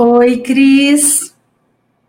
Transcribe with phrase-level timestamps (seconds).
[0.00, 1.34] Oi, Cris.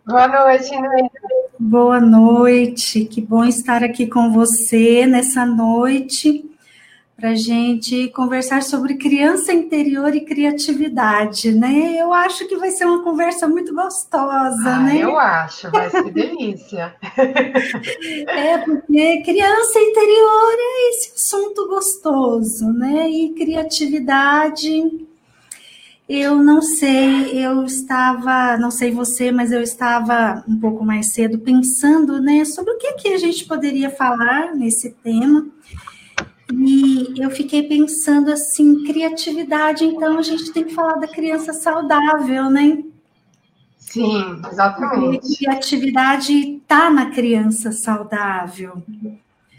[0.06, 1.10] Boa noite, Inês.
[1.58, 3.04] Boa noite.
[3.04, 6.48] Que bom estar aqui com você nessa noite
[7.16, 11.96] para a gente conversar sobre criança interior e criatividade, né?
[11.98, 14.98] Eu acho que vai ser uma conversa muito gostosa, ah, né?
[14.98, 16.94] Eu acho, vai ser delícia.
[17.18, 23.10] é, porque criança interior é esse assunto gostoso, né?
[23.10, 25.09] E criatividade,
[26.12, 31.38] eu não sei, eu estava, não sei você, mas eu estava um pouco mais cedo
[31.38, 35.46] pensando, né, sobre o que, que a gente poderia falar nesse tema.
[36.52, 42.50] E eu fiquei pensando assim, criatividade, então a gente tem que falar da criança saudável,
[42.50, 42.82] né?
[43.78, 45.20] Sim, exatamente.
[45.20, 48.82] Porque criatividade está na criança saudável.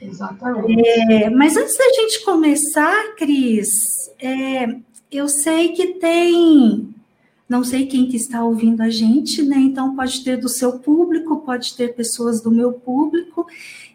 [0.01, 0.83] Exatamente.
[1.13, 4.67] É, mas antes da gente começar, Cris, é,
[5.11, 6.93] eu sei que tem
[7.51, 9.57] não sei quem que está ouvindo a gente, né?
[9.57, 13.45] Então pode ter do seu público, pode ter pessoas do meu público.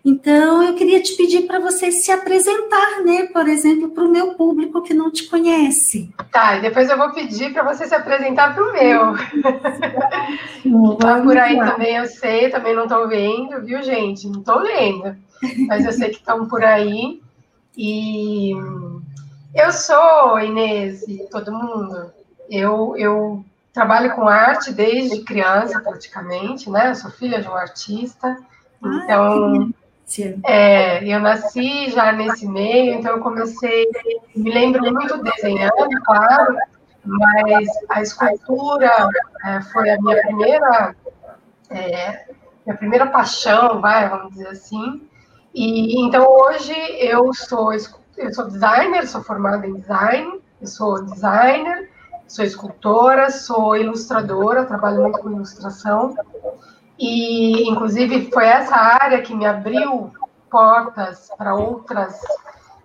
[0.05, 3.29] Então eu queria te pedir para você se apresentar, né?
[3.33, 6.11] Por exemplo, para o meu público que não te conhece.
[6.31, 9.15] Tá, e depois eu vou pedir para você se apresentar para o meu.
[11.01, 11.73] tá por aí lá.
[11.73, 14.29] também, eu sei, também não estou vendo, viu, gente?
[14.29, 15.17] Não estou lendo,
[15.67, 17.23] mas eu sei que estão por aí.
[17.75, 18.53] E
[19.57, 22.13] eu sou, Inês, e todo mundo,
[22.51, 26.91] eu, eu trabalho com arte desde criança, praticamente, né?
[26.91, 28.37] Eu sou filha de um artista,
[28.83, 29.73] então...
[30.45, 33.89] É, eu nasci já nesse meio, então eu comecei,
[34.37, 36.57] me lembro muito desenhando, claro,
[37.05, 38.91] mas a escultura
[39.45, 40.95] é, foi a minha primeira,
[41.71, 42.25] é,
[42.65, 45.09] minha primeira paixão, vai, vamos dizer assim.
[45.53, 47.73] E então hoje eu sou
[48.17, 51.91] eu sou designer, sou formada em design, eu sou designer,
[52.27, 56.15] sou escultora, sou ilustradora, trabalho muito com ilustração.
[56.99, 60.11] E, inclusive, foi essa área que me abriu
[60.51, 62.19] portas para outras,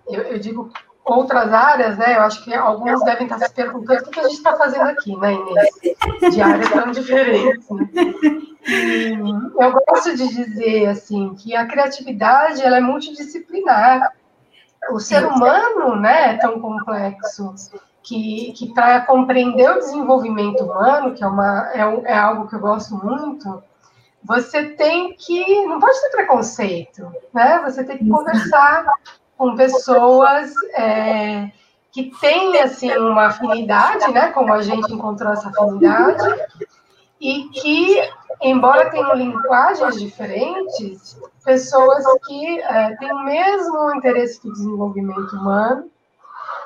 [0.08, 0.70] eu, eu, digo
[1.04, 2.16] outras áreas, né?
[2.16, 5.16] Eu acho que alguns devem estar se perguntando o que a gente está fazendo aqui,
[5.16, 6.34] né, Inês?
[6.34, 7.68] De áreas tão diferentes.
[7.70, 7.88] Né?
[9.58, 14.12] Eu gosto de dizer, assim, que a criatividade ela é multidisciplinar
[14.90, 17.54] o ser humano né, é tão complexo
[18.02, 22.56] que, que para compreender o desenvolvimento humano, que é, uma, é, um, é algo que
[22.56, 23.62] eu gosto muito,
[24.24, 25.66] você tem que.
[25.66, 27.60] Não pode ter preconceito, né?
[27.64, 28.86] Você tem que conversar
[29.36, 31.50] com pessoas é,
[31.90, 34.30] que têm assim, uma afinidade, né?
[34.30, 36.40] Como a gente encontrou essa afinidade,
[37.20, 38.00] e que,
[38.40, 45.90] embora tenham linguagens diferentes, pessoas que é, têm o mesmo interesse do desenvolvimento humano,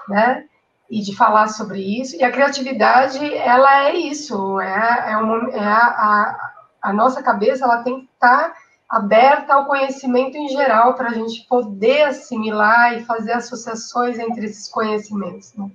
[0.09, 0.45] né?
[0.89, 2.15] E de falar sobre isso.
[2.17, 7.83] E a criatividade, ela é isso, é, é, é a, a, a, nossa cabeça, ela
[7.83, 8.55] tem que estar
[8.89, 14.69] aberta ao conhecimento em geral para a gente poder assimilar e fazer associações entre esses
[14.69, 15.53] conhecimentos.
[15.55, 15.69] Né?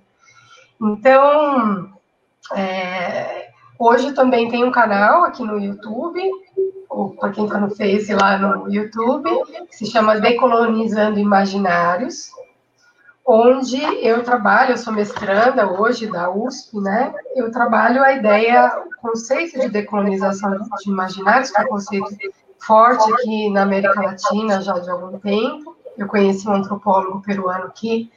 [0.79, 1.91] Então,
[2.53, 3.50] é,
[3.83, 6.21] Hoje também tem um canal aqui no YouTube,
[6.87, 9.27] ou para quem está no Face lá no YouTube,
[9.67, 12.29] que se chama Decolonizando Imaginários,
[13.25, 17.11] onde eu trabalho, eu sou mestranda hoje da USP, né?
[17.35, 22.15] Eu trabalho a ideia, o conceito de decolonização de imaginários, que é um conceito
[22.59, 25.75] forte aqui na América Latina já de algum tempo.
[25.97, 28.11] Eu conheci um antropólogo peruano que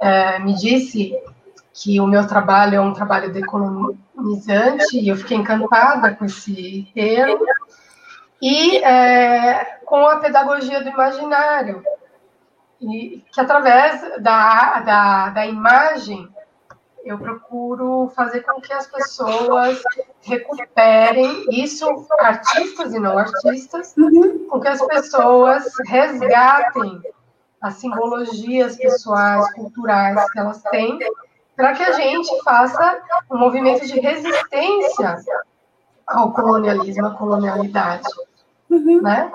[0.00, 1.14] é, me disse
[1.74, 7.44] que o meu trabalho é um trabalho decolonizante, e eu fiquei encantada com esse termo,
[8.40, 11.82] e é, com a pedagogia do imaginário,
[12.80, 16.28] e que através da, da, da imagem
[17.04, 19.82] eu procuro fazer com que as pessoas
[20.22, 21.86] recuperem isso,
[22.20, 24.46] artistas e não artistas, uhum.
[24.48, 27.02] com que as pessoas resgatem
[27.60, 30.98] as simbologias pessoais, culturais que elas têm
[31.56, 33.00] para que a gente faça
[33.30, 35.16] um movimento de resistência
[36.06, 38.08] ao colonialismo, à colonialidade,
[38.70, 39.00] uhum.
[39.00, 39.30] né?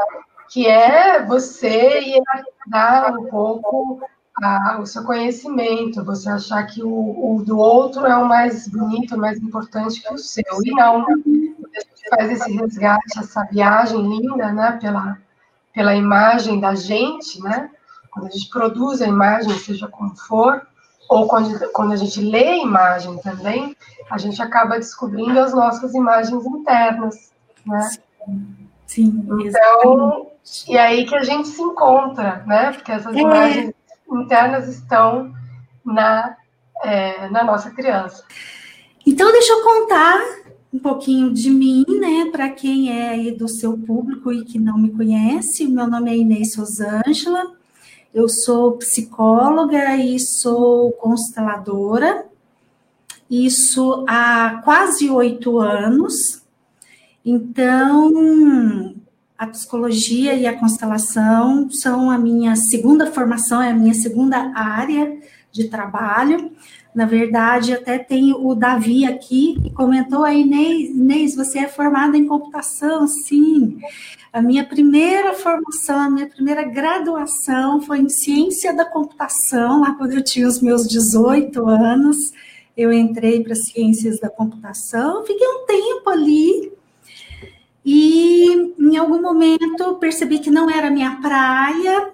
[0.50, 2.21] Que é você
[2.68, 4.01] dar um pouco
[4.44, 9.15] a, o seu conhecimento, você achar que o, o, do outro é o mais bonito,
[9.15, 11.06] o mais importante que o seu, e não.
[11.06, 14.77] A gente faz esse resgate, essa viagem linda, né?
[14.81, 15.18] Pela,
[15.74, 17.69] pela imagem da gente, né?
[18.12, 20.65] Quando a gente produz a imagem, seja como for,
[21.09, 23.75] ou quando, quando a gente lê a imagem também,
[24.11, 27.31] a gente acaba descobrindo as nossas imagens internas,
[27.65, 27.89] né?
[28.85, 30.27] Sim, então,
[30.67, 32.71] e aí que a gente se encontra, né?
[32.71, 33.19] Porque essas é.
[33.19, 33.73] imagens
[34.11, 35.33] internas estão
[35.83, 36.38] na,
[36.83, 38.23] é, na nossa criança.
[39.05, 40.19] Então, deixa eu contar
[40.71, 44.77] um pouquinho de mim, né, para quem é aí do seu público e que não
[44.77, 45.65] me conhece.
[45.65, 47.58] Meu nome é Inês Rosângela,
[48.13, 52.25] eu sou psicóloga e sou consteladora,
[53.29, 56.41] isso há quase oito anos.
[57.23, 58.95] Então,
[59.39, 65.18] a psicologia e a constelação são a minha segunda formação, é a minha segunda área
[65.50, 66.51] de trabalho.
[66.94, 72.18] Na verdade, até tem o Davi aqui, que comentou a Inês, Inês, você é formada
[72.18, 73.07] em computação?
[73.07, 73.80] Sim.
[74.33, 80.15] A minha primeira formação, a minha primeira graduação foi em ciência da computação, lá quando
[80.15, 82.18] eu tinha os meus 18 anos.
[82.75, 86.78] Eu entrei para ciências da computação, fiquei um tempo ali,
[87.85, 92.11] e em algum momento percebi que não era minha praia,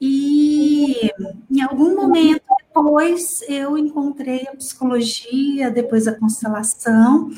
[0.00, 1.10] e
[1.50, 7.30] em algum momento depois eu encontrei a psicologia, depois a constelação,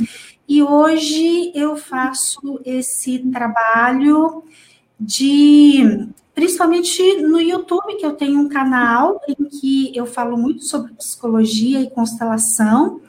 [0.47, 4.43] e hoje eu faço esse trabalho
[4.99, 10.93] de principalmente no YouTube, que eu tenho um canal em que eu falo muito sobre
[10.95, 13.01] psicologia e constelação,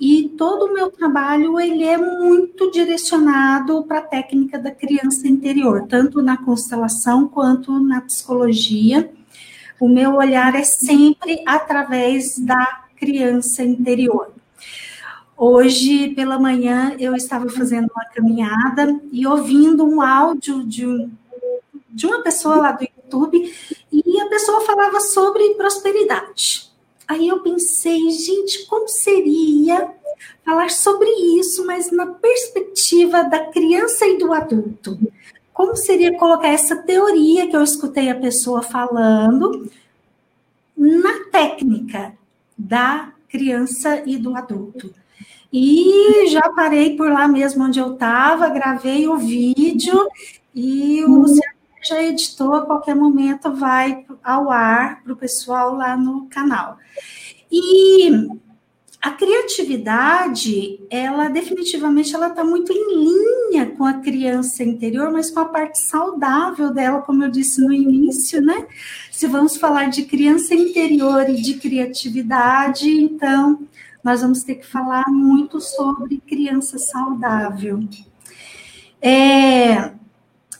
[0.00, 5.86] e todo o meu trabalho ele é muito direcionado para a técnica da criança interior,
[5.88, 9.10] tanto na constelação quanto na psicologia.
[9.80, 14.32] O meu olhar é sempre através da criança interior.
[15.36, 21.08] Hoje pela manhã eu estava fazendo uma caminhada e ouvindo um áudio de,
[21.90, 23.52] de uma pessoa lá do YouTube
[23.92, 26.68] e a pessoa falava sobre prosperidade.
[27.08, 29.90] Aí eu pensei, gente, como seria
[30.44, 31.08] falar sobre
[31.38, 34.98] isso, mas na perspectiva da criança e do adulto?
[35.52, 39.70] Como seria colocar essa teoria que eu escutei a pessoa falando
[40.76, 42.12] na técnica
[42.56, 44.94] da criança e do adulto?
[45.50, 50.06] E já parei por lá mesmo onde eu estava, gravei o vídeo
[50.54, 51.57] e o Luciano
[51.88, 56.78] já editou, a qualquer momento vai ao ar para o pessoal lá no canal.
[57.50, 58.28] E
[59.00, 65.40] a criatividade, ela definitivamente ela está muito em linha com a criança interior, mas com
[65.40, 68.66] a parte saudável dela, como eu disse no início, né?
[69.12, 73.60] Se vamos falar de criança interior e de criatividade, então
[74.02, 77.80] nós vamos ter que falar muito sobre criança saudável.
[79.00, 79.92] É,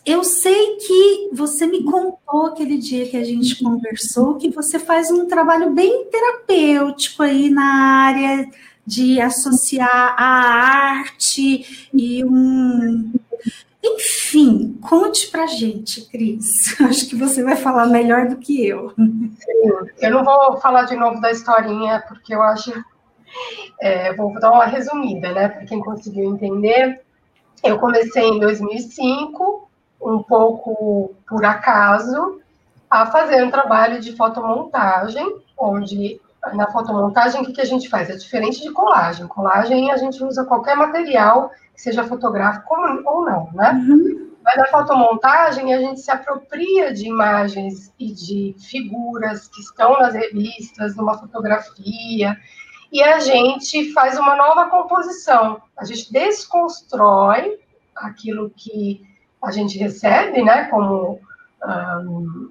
[0.09, 5.11] eu sei que você me contou aquele dia que a gente conversou que você faz
[5.11, 8.49] um trabalho bem terapêutico aí na área
[8.87, 13.13] de associar a arte e um.
[13.85, 16.81] Enfim, conte pra gente, Cris.
[16.81, 18.95] Acho que você vai falar melhor do que eu.
[20.01, 22.73] Eu não vou falar de novo da historinha, porque eu acho.
[23.79, 25.49] É, vou dar uma resumida, né?
[25.51, 27.03] Para quem conseguiu entender.
[27.63, 29.68] Eu comecei em 2005
[30.01, 32.41] um pouco por acaso,
[32.91, 36.21] a fazer um trabalho de fotomontagem, onde
[36.55, 38.09] na fotomontagem o que, que a gente faz?
[38.09, 39.27] É diferente de colagem.
[39.27, 42.75] Colagem a gente usa qualquer material que seja fotográfico
[43.05, 43.73] ou não, né?
[43.73, 44.29] Uhum.
[44.43, 50.15] Mas na fotomontagem a gente se apropria de imagens e de figuras que estão nas
[50.15, 52.37] revistas, numa fotografia,
[52.91, 55.61] e a gente faz uma nova composição.
[55.77, 57.59] A gente desconstrói
[57.95, 59.03] aquilo que
[59.43, 61.21] a gente recebe, né, como,
[61.65, 62.51] um,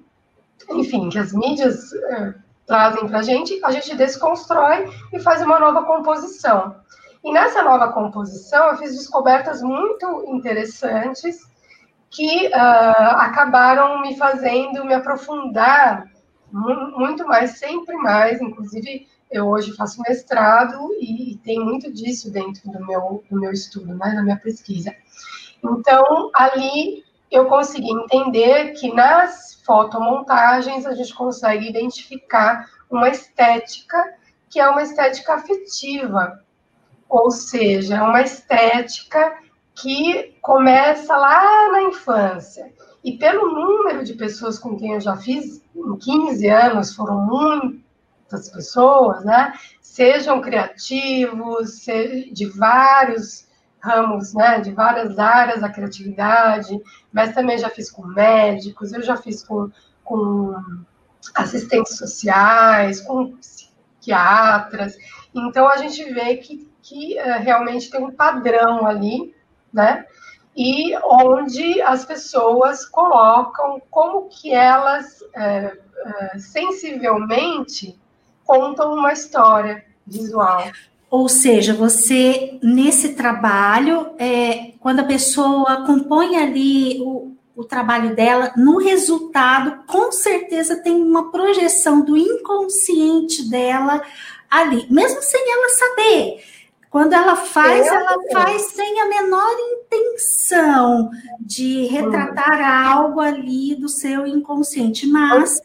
[0.70, 2.34] enfim, que as mídias uh,
[2.66, 6.76] trazem para a gente, a gente desconstrói e faz uma nova composição.
[7.24, 11.48] E nessa nova composição, eu fiz descobertas muito interessantes
[12.10, 16.06] que uh, acabaram me fazendo me aprofundar
[16.50, 18.40] muito mais, sempre mais.
[18.40, 23.52] Inclusive, eu hoje faço mestrado e, e tem muito disso dentro do meu, do meu
[23.52, 24.94] estudo, né, da minha pesquisa.
[25.64, 34.02] Então, ali eu consegui entender que nas fotomontagens a gente consegue identificar uma estética
[34.48, 36.42] que é uma estética afetiva,
[37.08, 39.36] ou seja, é uma estética
[39.74, 42.72] que começa lá na infância.
[43.04, 48.48] E pelo número de pessoas com quem eu já fiz, em 15 anos, foram muitas
[48.50, 49.52] pessoas, né?
[49.80, 51.84] Sejam criativos,
[52.32, 53.47] de vários
[53.80, 56.80] ramos, né, de várias áreas da criatividade,
[57.12, 59.70] mas também já fiz com médicos, eu já fiz com,
[60.04, 60.56] com
[61.34, 64.96] assistentes sociais, com psiquiatras.
[65.34, 69.34] Então a gente vê que, que uh, realmente tem um padrão ali,
[69.72, 70.06] né?
[70.56, 77.98] E onde as pessoas colocam como que elas uh, uh, sensivelmente
[78.44, 80.64] contam uma história visual.
[81.10, 88.52] Ou seja, você, nesse trabalho, é, quando a pessoa compõe ali o, o trabalho dela,
[88.56, 94.02] no resultado, com certeza tem uma projeção do inconsciente dela
[94.50, 96.44] ali, mesmo sem ela saber.
[96.90, 101.10] Quando ela faz, ela faz sem a menor intenção
[101.40, 105.60] de retratar algo ali do seu inconsciente, mas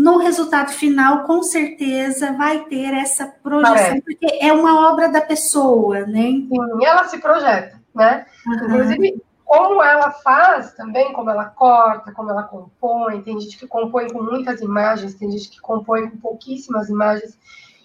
[0.00, 4.00] no resultado final, com certeza, vai ter essa projeção, Parece.
[4.00, 6.22] porque é uma obra da pessoa, né?
[6.22, 6.48] Sim,
[6.82, 8.24] ela se projeta, né?
[8.46, 8.54] Uhum.
[8.54, 14.10] Inclusive, como ela faz também, como ela corta, como ela compõe, tem gente que compõe
[14.10, 17.38] com muitas imagens, tem gente que compõe com pouquíssimas imagens.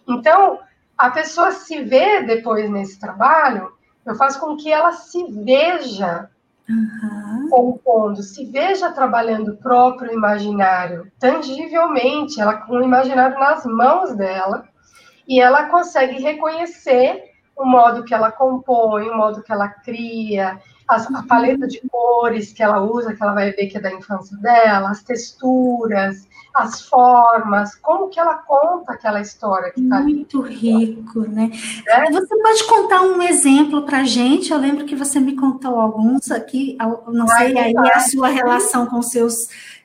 [0.07, 0.59] Então,
[0.97, 3.73] a pessoa se vê depois nesse trabalho,
[4.05, 6.29] eu faço com que ela se veja
[6.69, 7.34] uhum.
[7.49, 14.67] Compondo, se veja trabalhando o próprio imaginário, tangivelmente, ela com o imaginário nas mãos dela,
[15.27, 17.23] e ela consegue reconhecer
[17.55, 22.61] o modo que ela compõe, o modo que ela cria, a paleta de cores que
[22.61, 27.75] ela usa, que ela vai ver que é da infância dela, as texturas, as formas,
[27.75, 31.49] como que ela conta aquela história que está Muito rico, né?
[31.87, 32.11] É?
[32.11, 34.51] Você pode contar um exemplo para a gente?
[34.51, 36.77] Eu lembro que você me contou alguns aqui,
[37.07, 39.35] não sei aí a sua relação com seus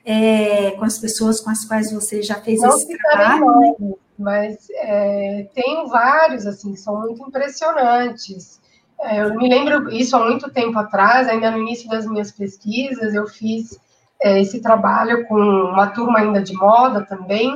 [0.05, 3.45] é, com as pessoas com as quais você já fez não esse trabalho.
[3.79, 8.60] Não, mas é, tenho vários assim, que são muito impressionantes.
[9.01, 13.13] É, eu me lembro isso há muito tempo atrás, ainda no início das minhas pesquisas,
[13.13, 13.79] eu fiz
[14.21, 17.51] é, esse trabalho com uma turma ainda de moda também,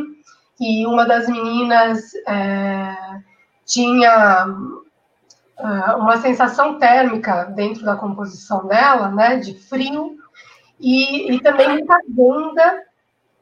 [0.60, 2.96] e uma das meninas é,
[3.66, 10.18] tinha uh, uma sensação térmica dentro da composição dela, né, de frio,
[10.80, 12.84] e, e também muita bunda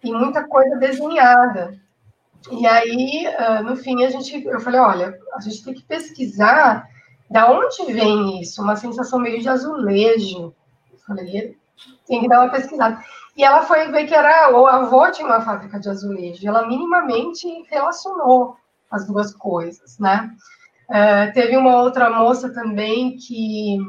[0.03, 1.79] e muita coisa desenhada.
[2.51, 6.87] E aí, uh, no fim, a gente, eu falei, olha, a gente tem que pesquisar
[7.33, 8.61] da onde vem isso?
[8.61, 10.53] Uma sensação meio de azulejo.
[10.91, 11.57] Eu falei,
[12.05, 13.03] tem que dar uma pesquisada.
[13.35, 16.47] E ela foi ver que era, o avô tinha uma fábrica de azulejo.
[16.47, 18.55] Ela minimamente relacionou
[18.91, 20.29] as duas coisas, né?
[20.87, 23.79] Uh, teve uma outra moça também que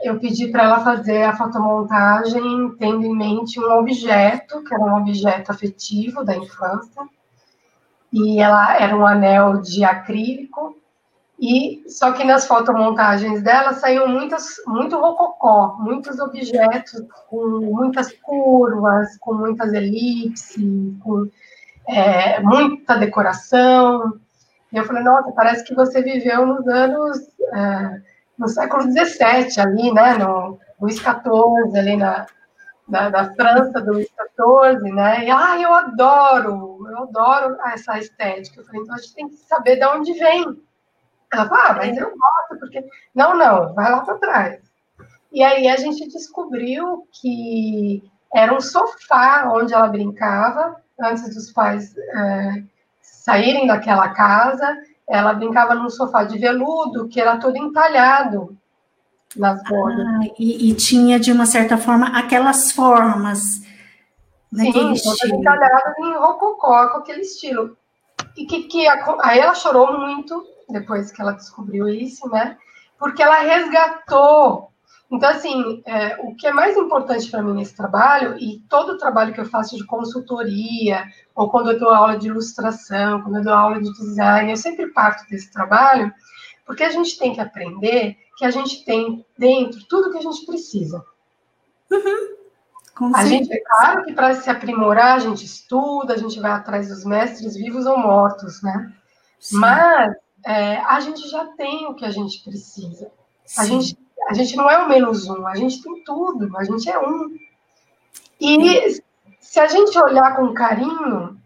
[0.00, 4.98] eu pedi para ela fazer a fotomontagem tendo em mente um objeto, que era um
[4.98, 7.02] objeto afetivo da infância,
[8.12, 10.77] e ela era um anel de acrílico,
[11.40, 19.16] e só que nas fotomontagens dela saíam muitas, muito rococó, muitos objetos com muitas curvas,
[19.18, 20.56] com muitas elipses,
[21.00, 21.28] com
[21.86, 24.18] é, muita decoração.
[24.72, 27.18] E eu falei, nossa, parece que você viveu nos anos,
[27.54, 28.00] é,
[28.36, 32.26] no século XVII ali, né, no Luís XIV, ali na,
[32.88, 38.60] na, na, França do Luís XIV, né, e, ah, eu adoro, eu adoro essa estética.
[38.60, 40.67] Eu falei, então a gente tem que saber de onde vem,
[41.32, 42.84] ela falou, ah, mas eu gosto, porque.
[43.14, 44.60] Não, não, vai lá para trás.
[45.32, 48.02] E aí a gente descobriu que
[48.34, 52.62] era um sofá onde ela brincava, antes dos pais é,
[53.02, 54.76] saírem daquela casa.
[55.06, 58.56] Ela brincava num sofá de veludo, que era todo entalhado
[59.36, 60.06] nas bordas.
[60.06, 63.62] Ah, e, e, tinha, de uma certa forma, aquelas formas.
[64.54, 65.40] Sim, estilo.
[65.40, 67.76] entalhado em rococó, com aquele estilo.
[68.36, 68.86] E que, que
[69.22, 72.56] aí ela chorou muito, depois que ela descobriu isso, né?
[72.98, 74.72] Porque ela resgatou.
[75.10, 78.98] Então, assim, é, o que é mais importante para mim nesse trabalho, e todo o
[78.98, 83.44] trabalho que eu faço de consultoria, ou quando eu dou aula de ilustração, quando eu
[83.44, 86.12] dou aula de design, eu sempre parto desse trabalho,
[86.66, 90.44] porque a gente tem que aprender que a gente tem dentro tudo que a gente
[90.44, 91.02] precisa.
[91.90, 93.12] Uhum.
[93.14, 96.88] a gente, é claro que para se aprimorar, a gente estuda, a gente vai atrás
[96.88, 98.92] dos mestres vivos ou mortos, né?
[99.40, 99.56] Sim.
[99.56, 100.14] Mas
[100.48, 103.12] é, a gente já tem o que a gente precisa.
[103.58, 103.98] A gente,
[104.30, 107.36] a gente não é o menos um, a gente tem tudo, a gente é um.
[108.40, 109.02] E
[109.40, 111.38] se a gente olhar com carinho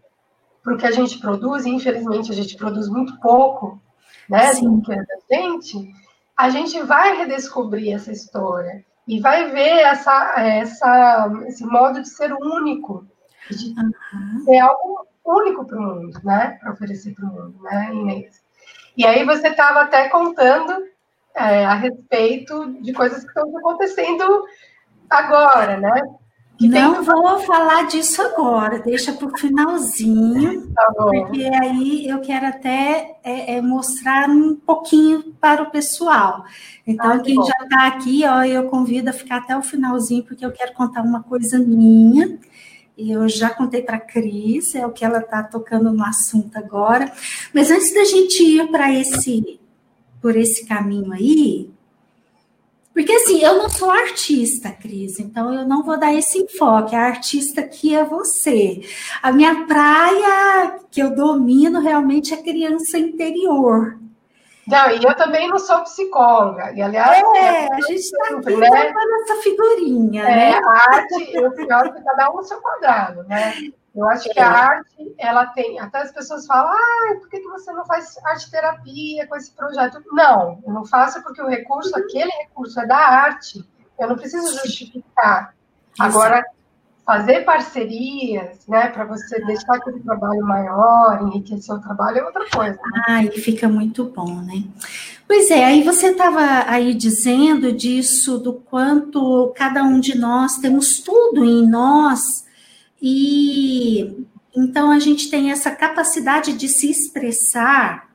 [0.63, 3.77] para o que a gente produz, e infelizmente a gente produz muito pouco,
[4.29, 5.93] né, do que é da gente,
[6.37, 12.31] a gente vai redescobrir essa história e vai ver essa, essa, esse modo de ser
[12.31, 13.05] único,
[13.51, 14.45] de uhum.
[14.45, 18.42] ser algo único para o mundo, né, para oferecer para o mundo, né, Inês?
[18.97, 20.73] E aí você estava até contando
[21.35, 24.43] é, a respeito de coisas que estão acontecendo
[25.09, 26.01] agora, né?
[26.57, 27.03] Que Não tem...
[27.03, 33.55] vou falar disso agora, deixa para o finalzinho, tá porque aí eu quero até é,
[33.55, 36.45] é, mostrar um pouquinho para o pessoal.
[36.85, 37.43] Então, ah, quem bom.
[37.43, 41.01] já está aqui, ó, eu convido a ficar até o finalzinho, porque eu quero contar
[41.01, 42.37] uma coisa minha
[42.97, 46.55] e eu já contei para a Cris, é o que ela está tocando no assunto
[46.57, 47.11] agora.
[47.53, 49.59] Mas antes da gente ir para esse
[50.21, 51.69] por esse caminho aí,
[52.93, 56.95] porque assim, eu não sou artista, Cris, então eu não vou dar esse enfoque.
[56.95, 58.81] A artista aqui é você.
[59.21, 63.99] A minha praia que eu domino realmente é criança interior.
[64.65, 66.71] Não, e eu também não sou psicóloga.
[66.71, 68.93] E, aliás, é, a gente está aqui né?
[69.23, 70.23] essa figurinha.
[70.23, 70.61] É, né?
[70.63, 73.53] A arte, eu pior que cada um no seu quadrado, né?
[73.95, 74.47] Eu acho que a é.
[74.47, 75.79] arte, ela tem.
[75.79, 80.01] Até as pessoas falam, ah, por que você não faz arte terapia com esse projeto?
[80.11, 83.63] Não, eu não faço porque o recurso, aquele recurso é da arte.
[83.99, 85.53] Eu não preciso justificar.
[85.99, 86.43] Agora,
[87.05, 92.75] fazer parcerias, né, para você deixar aquele trabalho maior, enriquecer o trabalho é outra coisa.
[92.75, 93.03] Né?
[93.07, 94.63] Ai, fica muito bom, né?
[95.27, 100.99] Pois é, aí você estava aí dizendo disso, do quanto cada um de nós temos
[100.99, 102.45] tudo em nós
[103.01, 108.09] e então a gente tem essa capacidade de se expressar.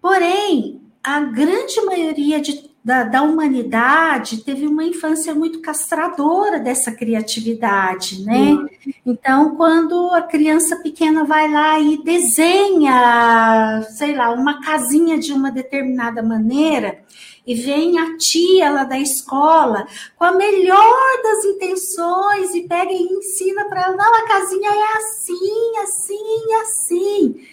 [0.00, 8.24] Porém, a grande maioria de, da, da, humanidade teve uma infância muito castradora dessa criatividade,
[8.24, 8.56] né?
[9.04, 15.50] Então, quando a criança pequena vai lá e desenha, sei lá, uma casinha de uma
[15.50, 17.02] determinada maneira,
[17.46, 23.02] e vem a tia lá da escola com a melhor das intenções e pega e
[23.02, 27.46] ensina para ela, não, a casinha é assim, assim, assim.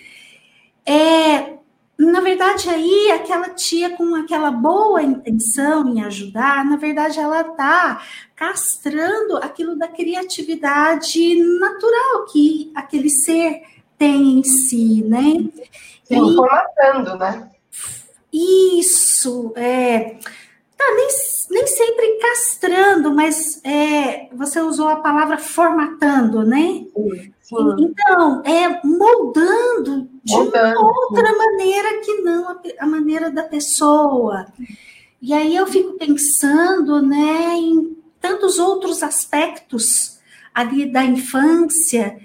[0.85, 1.56] É,
[1.97, 8.03] na verdade, aí, aquela tia com aquela boa intenção em ajudar, na verdade, ela está
[8.35, 13.63] castrando aquilo da criatividade natural que aquele ser
[13.97, 15.49] tem em si, né?
[16.03, 17.49] Sim, e, formatando, né?
[18.31, 20.19] Isso, é.
[20.77, 21.07] Tá, nem,
[21.49, 26.85] nem sempre castrando, mas é, você usou a palavra formatando, né?
[26.95, 27.75] Sim, sim.
[27.79, 34.47] Então, é moldando de uma outra maneira que não a, a, maneira da pessoa.
[35.21, 40.19] E aí eu fico pensando, né, em tantos outros aspectos
[40.53, 42.19] ali da infância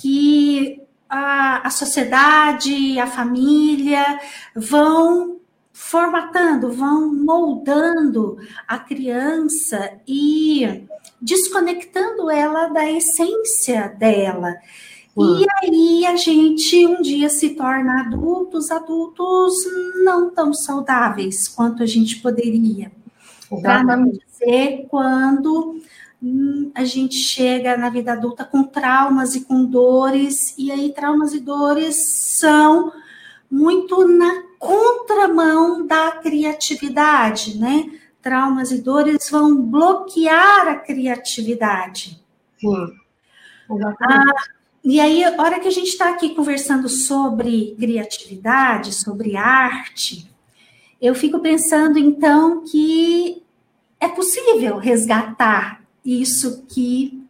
[0.00, 4.18] que a, a sociedade, a família
[4.56, 5.40] vão
[5.72, 10.86] formatando, vão moldando a criança e
[11.20, 14.54] desconectando ela da essência dela.
[15.16, 19.54] E aí a gente um dia se torna adultos, adultos
[20.04, 22.90] não tão saudáveis quanto a gente poderia.
[23.60, 25.82] Para não dizer quando
[26.22, 31.34] hum, a gente chega na vida adulta com traumas e com dores, e aí traumas
[31.34, 32.90] e dores são
[33.50, 37.90] muito na contramão da criatividade, né?
[38.22, 42.18] Traumas e dores vão bloquear a criatividade.
[42.58, 42.86] Sim.
[44.00, 44.24] Ah,
[44.84, 50.30] e aí, a hora que a gente está aqui conversando sobre criatividade, sobre arte,
[51.00, 53.42] eu fico pensando então que
[54.00, 57.22] é possível resgatar isso que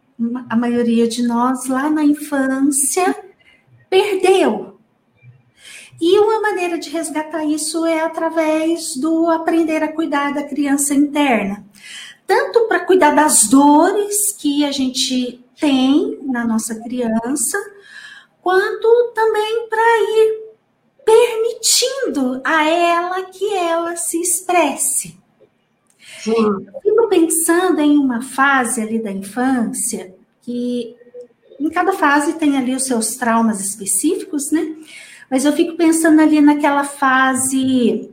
[0.49, 3.15] a maioria de nós lá na infância
[3.89, 4.73] perdeu
[6.05, 11.65] e uma maneira de resgatar isso é através do aprender a cuidar da criança interna.
[12.25, 17.57] Tanto para cuidar das dores que a gente tem na nossa criança,
[18.41, 20.43] quanto também para ir
[21.05, 25.17] permitindo a ela que ela se expresse.
[26.19, 26.33] Sim.
[26.33, 30.97] Eu fico pensando em uma fase ali da infância que
[31.57, 34.75] em cada fase tem ali os seus traumas específicos, né?
[35.31, 38.11] Mas eu fico pensando ali naquela fase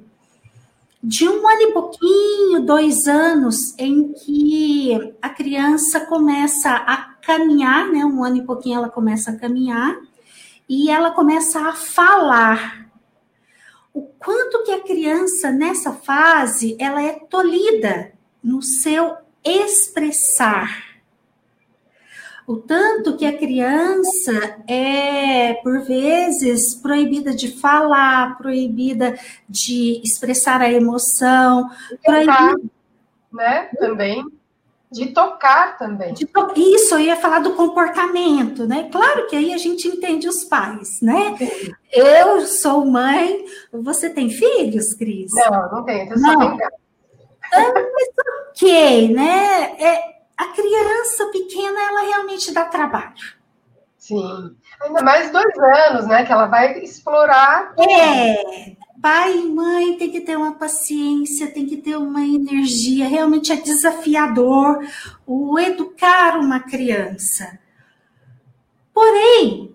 [1.02, 8.04] de um ano e pouquinho, dois anos, em que a criança começa a caminhar, né?
[8.04, 9.96] Um ano e pouquinho ela começa a caminhar
[10.68, 12.88] e ela começa a falar.
[13.92, 20.90] O quanto que a criança nessa fase ela é tolhida no seu expressar
[22.50, 29.16] o tanto que a criança é, por vezes, proibida de falar, proibida
[29.48, 31.70] de expressar a emoção,
[32.04, 32.56] proibida...
[33.33, 33.70] né?
[33.78, 34.24] Também.
[34.90, 36.12] De tocar também.
[36.14, 36.53] De to...
[36.57, 38.88] Isso, eu ia falar do comportamento, né?
[38.90, 41.37] Claro que aí a gente entende os pais, né?
[41.38, 41.72] Sim.
[41.92, 43.44] Eu sou mãe.
[43.72, 45.31] Você tem filhos, Cris?
[45.33, 46.11] Não, não tenho.
[46.11, 46.33] Eu não.
[46.33, 46.59] só tenho.
[47.53, 48.09] Ah, mas
[48.50, 49.76] ok, né?
[49.79, 53.40] É, a criança pequena, ela realmente dá trabalho.
[53.96, 54.57] Sim.
[54.83, 56.24] Ainda mais dois anos, né?
[56.24, 57.74] Que ela vai explorar.
[57.79, 58.74] É.
[59.00, 63.08] Pai e mãe tem que ter uma paciência, tem que ter uma energia.
[63.08, 64.86] Realmente é desafiador
[65.26, 67.58] o educar uma criança.
[68.92, 69.72] Porém,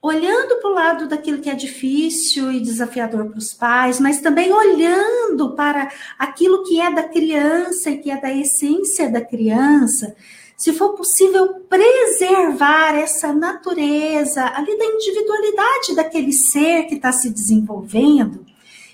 [0.00, 4.52] olhando para o lado daquilo que é difícil e desafiador para os pais, mas também
[4.52, 10.14] olhando para aquilo que é da criança e que é da essência da criança,
[10.56, 18.49] se for possível preservar essa natureza ali da individualidade daquele ser que está se desenvolvendo,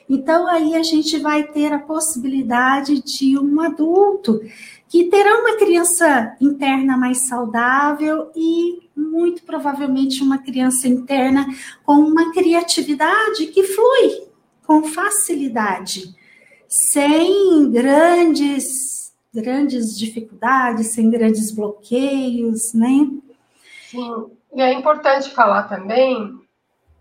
[0.08, 4.40] então aí a gente vai ter a possibilidade de um adulto
[4.88, 11.46] que terá uma criança interna mais saudável e muito provavelmente uma criança interna
[11.84, 14.26] com uma criatividade que flui
[14.66, 16.14] com facilidade,
[16.68, 18.96] sem grandes
[19.32, 23.10] grandes dificuldades, sem grandes bloqueios, né?
[23.90, 26.40] Sim, e é importante falar também,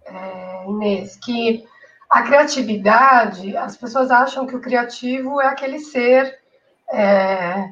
[0.05, 1.63] é, Inês, que
[2.09, 6.37] a criatividade, as pessoas acham que o criativo é aquele ser
[6.91, 7.69] é,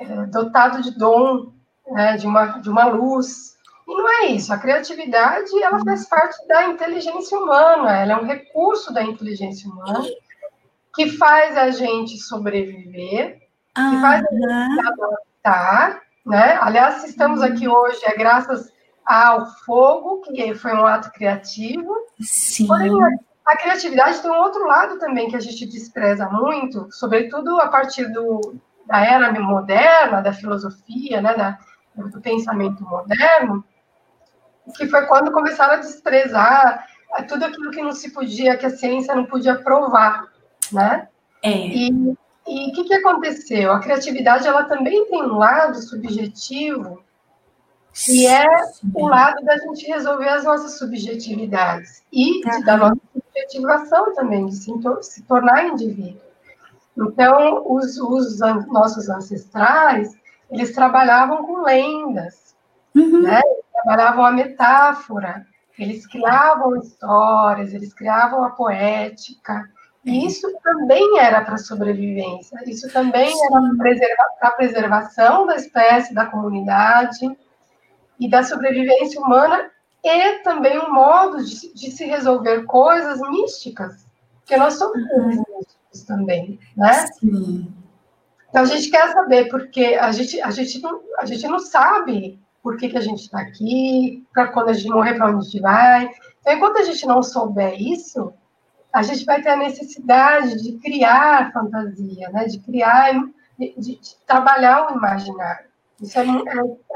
[0.00, 1.52] é, dotado de dom,
[1.90, 3.56] né, de, uma, de uma luz.
[3.86, 4.52] E não é isso.
[4.52, 10.04] A criatividade ela faz parte da inteligência humana, ela é um recurso da inteligência humana
[10.94, 13.38] que faz a gente sobreviver,
[13.74, 16.02] que faz a gente se adaptar.
[16.24, 16.58] Né?
[16.60, 18.70] Aliás, se estamos aqui hoje é graças
[19.04, 21.94] ao fogo, que foi um ato criativo.
[22.20, 22.66] Sim.
[22.66, 22.92] Porém,
[23.44, 28.06] a criatividade tem um outro lado também que a gente despreza muito, sobretudo a partir
[28.12, 31.58] do, da era moderna, da filosofia, né, da,
[31.96, 33.64] do pensamento moderno,
[34.76, 36.86] que foi quando começaram a desprezar
[37.28, 40.24] tudo aquilo que não se podia, que a ciência não podia provar,
[40.70, 41.08] né?
[41.42, 41.50] É.
[41.50, 41.90] E
[42.46, 43.72] o que, que aconteceu?
[43.72, 47.02] A criatividade ela também tem um lado subjetivo
[47.94, 48.46] que é
[48.94, 52.96] o lado da gente resolver as nossas subjetividades e de, da nossa
[53.42, 56.20] subjetivação também, de se, se tornar indivíduo.
[56.96, 60.14] Então, os, os an nossos ancestrais,
[60.50, 62.54] eles trabalhavam com lendas,
[62.94, 63.22] uhum.
[63.22, 63.40] né?
[63.44, 65.46] Eles trabalhavam a metáfora,
[65.78, 69.68] eles criavam histórias, eles criavam a poética,
[70.04, 73.60] e isso também era para sobrevivência, isso também era
[74.38, 77.24] para a preservação da espécie, da comunidade,
[78.18, 79.70] e da sobrevivência humana
[80.04, 84.04] e também um modo de, de se resolver coisas místicas,
[84.40, 85.28] porque nós somos uhum.
[85.28, 87.06] místicos também, né?
[87.18, 87.72] Sim.
[88.48, 92.38] Então a gente quer saber porque a gente a gente não a gente não sabe
[92.62, 95.40] por que, que a gente está aqui, para quando a gente morrer para onde a
[95.42, 96.10] gente vai.
[96.40, 98.32] Então enquanto a gente não souber isso,
[98.92, 102.44] a gente vai ter a necessidade de criar fantasia, né?
[102.44, 103.14] De criar,
[103.58, 105.66] de, de, de trabalhar o imaginário.
[106.00, 106.24] Isso é,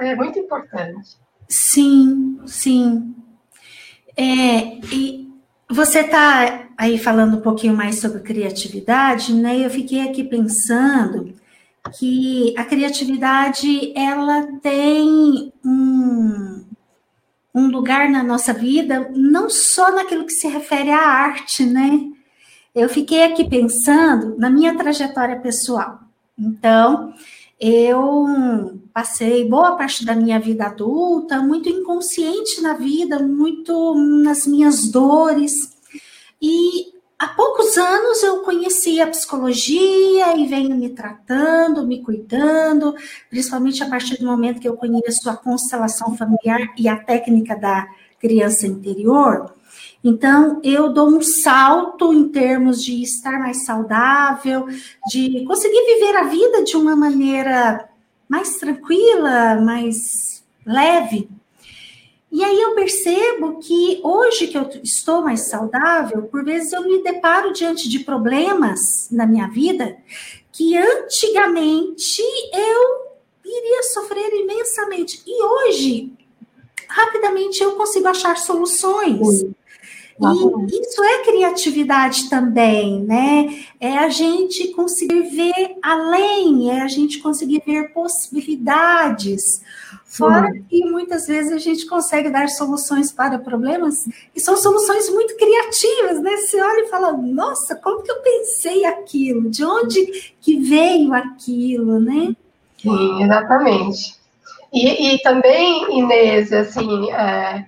[0.01, 1.17] é, é muito importante.
[1.49, 3.15] Sim, sim.
[4.17, 5.29] É, e
[5.71, 9.59] você está aí falando um pouquinho mais sobre criatividade, né?
[9.59, 11.35] Eu fiquei aqui pensando
[11.99, 16.65] que a criatividade ela tem um,
[17.55, 22.11] um lugar na nossa vida, não só naquilo que se refere à arte, né?
[22.75, 26.01] Eu fiquei aqui pensando na minha trajetória pessoal.
[26.39, 27.15] Então,
[27.59, 34.91] eu passei boa parte da minha vida adulta muito inconsciente na vida, muito nas minhas
[34.91, 35.53] dores.
[36.41, 42.95] E há poucos anos eu conheci a psicologia e venho me tratando, me cuidando,
[43.29, 47.87] principalmente a partir do momento que eu conheço a constelação familiar e a técnica da
[48.19, 49.53] criança interior.
[50.03, 54.67] Então, eu dou um salto em termos de estar mais saudável,
[55.07, 57.91] de conseguir viver a vida de uma maneira
[58.29, 61.29] mais tranquila, mais leve.
[62.31, 67.03] E aí eu percebo que hoje que eu estou mais saudável, por vezes eu me
[67.03, 69.97] deparo diante de problemas na minha vida
[70.53, 73.07] que antigamente eu
[73.45, 75.23] iria sofrer imensamente.
[75.27, 76.13] E hoje,
[76.89, 79.45] rapidamente, eu consigo achar soluções.
[80.19, 83.55] E isso é criatividade também, né?
[83.79, 89.61] É a gente conseguir ver além, é a gente conseguir ver possibilidades.
[90.07, 95.37] Fora que muitas vezes a gente consegue dar soluções para problemas e são soluções muito
[95.37, 96.37] criativas, né?
[96.39, 99.51] Você olha e fala, nossa, como que eu pensei aquilo?
[99.51, 102.35] De onde que veio aquilo, né?
[102.79, 104.17] Sim, exatamente.
[104.73, 107.67] E, e também, Inês, assim, é,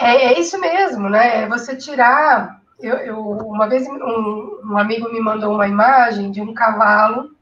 [0.00, 1.42] é, é isso mesmo, né?
[1.42, 2.60] É você tirar.
[2.78, 7.36] Eu, eu uma vez um, um, amigo me mandou uma imagem de um cavalo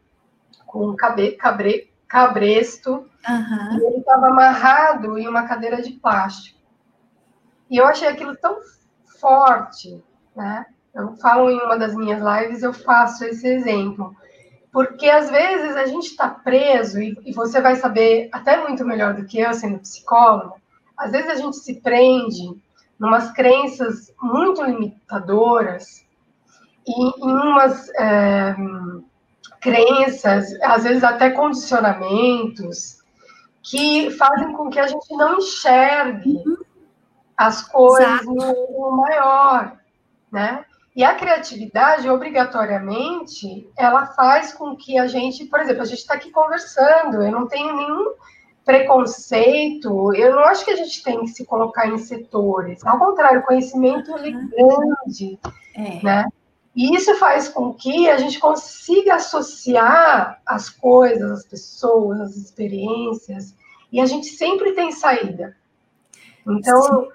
[0.66, 3.78] com um cabe, cabre, cabresto uhum.
[3.78, 6.58] e ele estava amarrado em uma cadeira de plástico.
[7.70, 8.58] E eu achei aquilo tão
[9.20, 10.02] forte,
[10.34, 10.66] né?
[10.92, 14.16] Eu falo em uma das minhas lives, eu faço esse exemplo.
[14.72, 19.14] Porque às vezes a gente está preso, e, e você vai saber até muito melhor
[19.14, 20.57] do que eu, sendo psicóloga,
[20.98, 22.60] às vezes a gente se prende
[22.98, 26.04] numas crenças muito limitadoras
[26.86, 28.56] e em umas é,
[29.60, 32.98] crenças, às vezes até condicionamentos,
[33.62, 36.42] que fazem com que a gente não enxergue
[37.36, 39.76] as coisas no, no, maior,
[40.32, 40.64] né?
[40.96, 46.14] E a criatividade, obrigatoriamente, ela faz com que a gente, por exemplo, a gente está
[46.14, 48.14] aqui conversando, eu não tenho nenhum
[48.68, 52.84] preconceito, eu não acho que a gente tem que se colocar em setores.
[52.84, 55.38] Ao contrário, o conhecimento é grande,
[55.74, 56.04] é.
[56.04, 56.26] né?
[56.76, 63.56] E isso faz com que a gente consiga associar as coisas, as pessoas, as experiências,
[63.90, 65.56] e a gente sempre tem saída.
[66.46, 67.08] Então,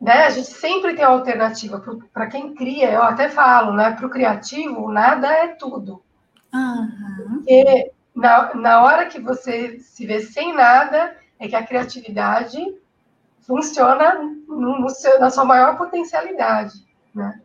[0.00, 1.82] né, a gente sempre tem alternativa.
[2.12, 6.00] Para quem cria, eu até falo, né, para o criativo, nada é tudo.
[6.54, 7.38] Uhum.
[7.38, 12.58] Porque na, na hora que você se vê sem nada, é que a criatividade
[13.42, 14.14] funciona
[14.48, 16.72] no, no seu, na sua maior potencialidade,
[17.14, 17.38] né?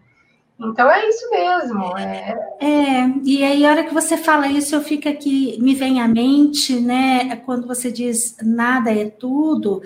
[0.57, 1.97] Então é isso mesmo.
[1.97, 2.55] É...
[2.59, 6.07] é, e aí a hora que você fala isso, eu fico aqui, me vem à
[6.07, 7.35] mente, né?
[7.37, 9.81] Quando você diz nada é tudo,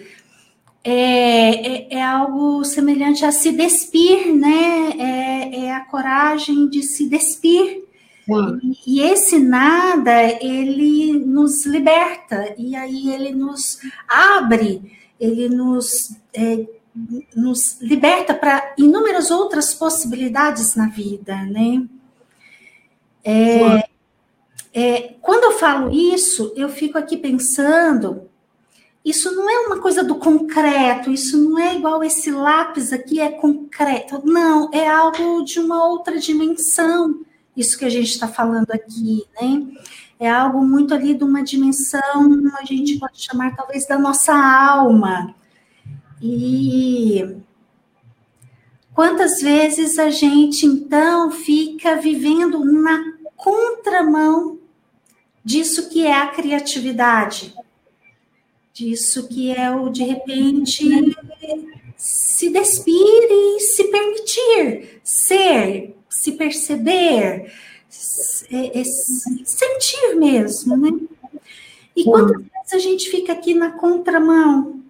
[0.83, 4.91] é, é, é algo semelhante a se despir, né?
[4.99, 7.84] É, é a coragem de se despir.
[8.27, 16.65] E, e esse nada, ele nos liberta, e aí ele nos abre, ele nos é,
[17.35, 21.85] nos liberta para inúmeras outras possibilidades na vida, né?
[23.23, 23.89] É,
[24.73, 28.29] é, quando eu falo isso, eu fico aqui pensando,
[29.03, 33.29] isso não é uma coisa do concreto, isso não é igual esse lápis aqui é
[33.29, 37.19] concreto, não, é algo de uma outra dimensão,
[37.55, 39.67] isso que a gente está falando aqui, né?
[40.19, 45.35] É algo muito ali de uma dimensão, a gente pode chamar talvez da nossa alma,
[46.21, 47.35] e
[48.93, 54.57] quantas vezes a gente então fica vivendo na contramão
[55.43, 57.53] disso que é a criatividade,
[58.73, 60.83] disso que é o de repente
[61.97, 67.51] se despir e se permitir ser, se perceber,
[68.51, 70.91] é, é, sentir mesmo, né?
[71.95, 74.81] E quantas vezes a gente fica aqui na contramão,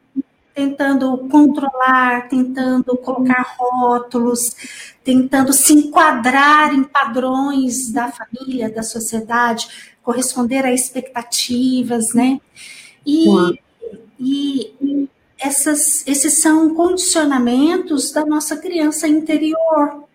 [0.54, 4.56] tentando controlar, tentando colocar rótulos,
[5.04, 12.42] tentando se enquadrar em padrões da família, da sociedade, corresponder a expectativas, né?
[13.06, 13.28] E,
[14.20, 20.06] e essas, esses são condicionamentos da nossa criança interior.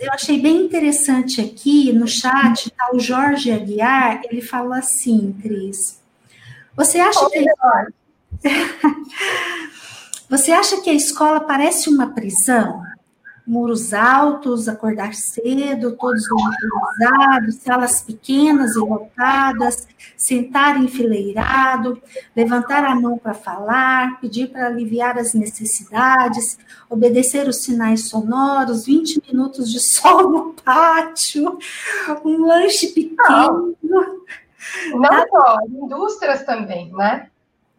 [0.00, 6.00] Eu achei bem interessante aqui no chat, tá, o Jorge Aguiar, ele falou assim, Cris.
[6.76, 7.44] Você acha que.
[10.28, 12.82] Você acha que a escola parece uma prisão?
[13.46, 22.02] Muros altos, acordar cedo, todos organizados, salas pequenas e lotadas, sentar enfileirado,
[22.34, 26.58] levantar a mão para falar, pedir para aliviar as necessidades,
[26.90, 31.56] obedecer os sinais sonoros, 20 minutos de sol no pátio,
[32.24, 33.76] um lanche pequeno.
[33.82, 37.30] Não, não só, indústrias também, né?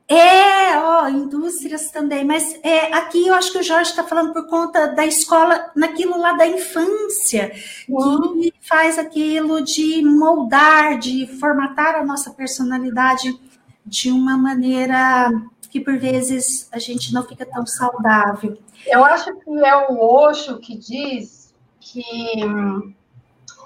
[0.10, 4.48] É, ó, indústrias também, mas é, aqui eu acho que o Jorge está falando por
[4.48, 12.06] conta da escola, naquilo lá da infância, que faz aquilo de moldar, de formatar a
[12.06, 13.38] nossa personalidade
[13.86, 15.30] de uma maneira
[15.70, 18.58] que por vezes a gente não fica tão saudável.
[18.86, 22.04] Eu acho que é o Osho que diz que,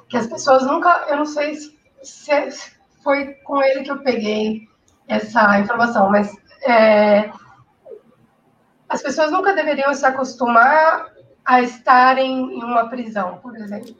[0.09, 1.55] que as pessoas nunca, eu não sei
[2.01, 2.73] se
[3.03, 4.70] foi com ele que eu peguei
[5.11, 6.31] essa informação, mas
[6.65, 7.29] é,
[8.87, 11.11] as pessoas nunca deveriam se acostumar
[11.43, 13.95] a estarem em uma prisão, por exemplo.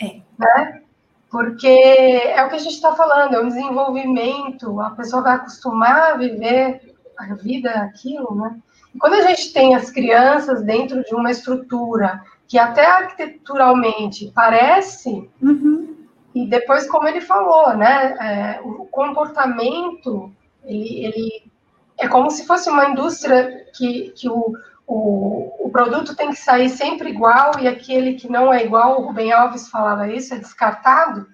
[0.00, 0.20] É.
[0.38, 0.82] Né?
[1.30, 6.12] Porque é o que a gente está falando, é um desenvolvimento, a pessoa vai acostumar
[6.12, 8.58] a viver a vida aquilo, né?
[8.94, 15.30] E quando a gente tem as crianças dentro de uma estrutura que até arquiteturalmente parece,
[15.40, 16.01] uhum.
[16.34, 20.32] E depois, como ele falou, né, é, o comportamento,
[20.64, 21.52] ele, ele,
[21.98, 24.54] é como se fosse uma indústria que, que o,
[24.86, 29.06] o, o produto tem que sair sempre igual e aquele que não é igual, o
[29.06, 31.26] Rubem Alves falava isso, é descartado,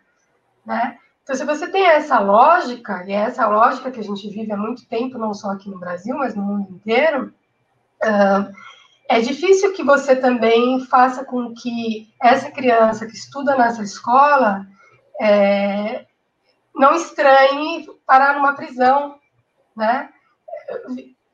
[0.66, 0.98] né?
[1.22, 4.56] Então, se você tem essa lógica, e é essa lógica que a gente vive há
[4.56, 7.34] muito tempo, não só aqui no Brasil, mas no mundo inteiro,
[8.02, 8.50] uh,
[9.08, 14.66] é difícil que você também faça com que essa criança que estuda nessa escola
[15.20, 16.06] é,
[16.74, 19.18] não estranhe parar numa prisão,
[19.76, 20.08] né?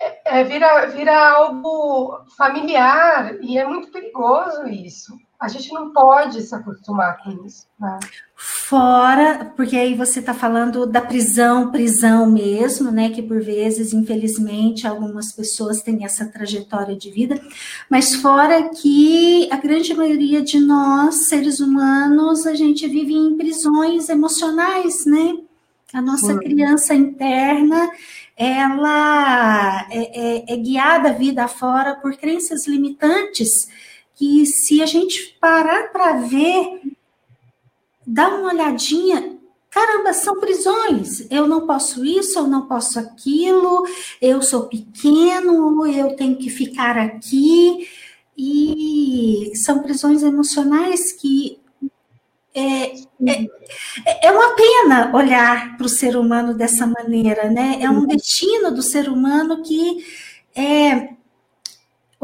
[0.00, 5.16] é, é, vira, vira algo familiar e é muito perigoso isso.
[5.38, 7.66] A gente não pode se acostumar com isso.
[7.78, 7.98] Né?
[8.34, 13.10] Fora, porque aí você está falando da prisão, prisão mesmo, né?
[13.10, 17.40] Que por vezes, infelizmente, algumas pessoas têm essa trajetória de vida,
[17.90, 24.08] mas fora que a grande maioria de nós, seres humanos, a gente vive em prisões
[24.08, 25.38] emocionais, né?
[25.92, 26.38] A nossa Sim.
[26.38, 27.90] criança interna,
[28.36, 33.68] ela é, é, é guiada vida fora por crenças limitantes
[34.14, 36.80] que se a gente parar para ver,
[38.06, 39.38] dá uma olhadinha,
[39.70, 41.26] caramba, são prisões.
[41.30, 43.84] Eu não posso isso, eu não posso aquilo,
[44.20, 47.88] eu sou pequeno, eu tenho que ficar aqui.
[48.36, 51.60] E são prisões emocionais que
[52.54, 52.94] é,
[53.26, 57.78] é, é uma pena olhar para o ser humano dessa maneira, né?
[57.80, 60.04] É um destino do ser humano que
[60.54, 61.14] é,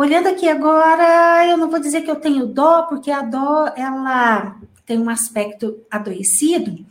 [0.01, 4.57] Olhando aqui agora, eu não vou dizer que eu tenho dó, porque a dó ela
[4.87, 6.87] tem um aspecto adoecido,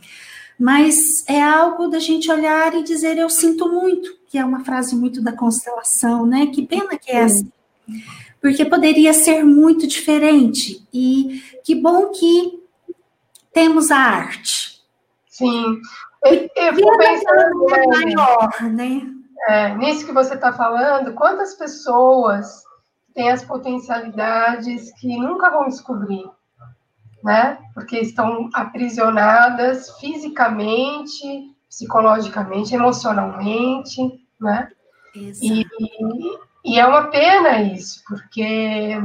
[0.56, 4.94] mas é algo da gente olhar e dizer eu sinto muito, que é uma frase
[4.94, 6.46] muito da constelação, né?
[6.54, 7.50] Que pena que é assim.
[8.40, 10.86] Porque poderia ser muito diferente.
[10.94, 12.62] E que bom que
[13.52, 14.84] temos a arte.
[15.28, 15.80] Sim.
[16.24, 19.02] Eu, eu fico pensando né, maior, né?
[19.48, 22.69] É, nisso que você está falando, quantas pessoas
[23.20, 26.24] têm as potencialidades que nunca vão descobrir,
[27.22, 27.58] né?
[27.74, 34.70] Porque estão aprisionadas fisicamente, psicologicamente, emocionalmente, né?
[35.14, 35.66] E,
[36.64, 38.96] e é uma pena isso, porque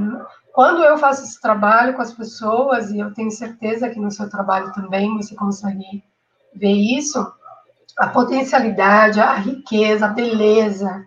[0.54, 4.30] quando eu faço esse trabalho com as pessoas, e eu tenho certeza que no seu
[4.30, 6.02] trabalho também você consegue
[6.54, 7.20] ver isso,
[7.98, 11.06] a potencialidade, a riqueza, a beleza,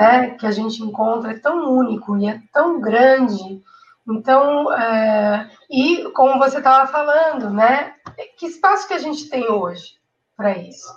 [0.00, 3.62] né, que a gente encontra é tão único e é tão grande.
[4.08, 7.92] Então, é, e como você estava falando, né,
[8.38, 9.96] que espaço que a gente tem hoje
[10.34, 10.88] para isso?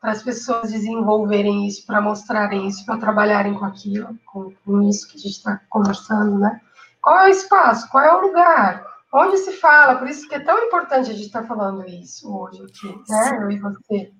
[0.00, 5.06] Para as pessoas desenvolverem isso, para mostrarem isso, para trabalharem com aquilo, com, com isso
[5.08, 6.60] que a gente está conversando, né?
[7.02, 7.88] Qual é o espaço?
[7.90, 8.86] Qual é o lugar?
[9.12, 9.96] Onde se fala?
[9.96, 13.38] Por isso que é tão importante a gente estar tá falando isso hoje aqui, né?
[13.42, 14.12] Eu e você.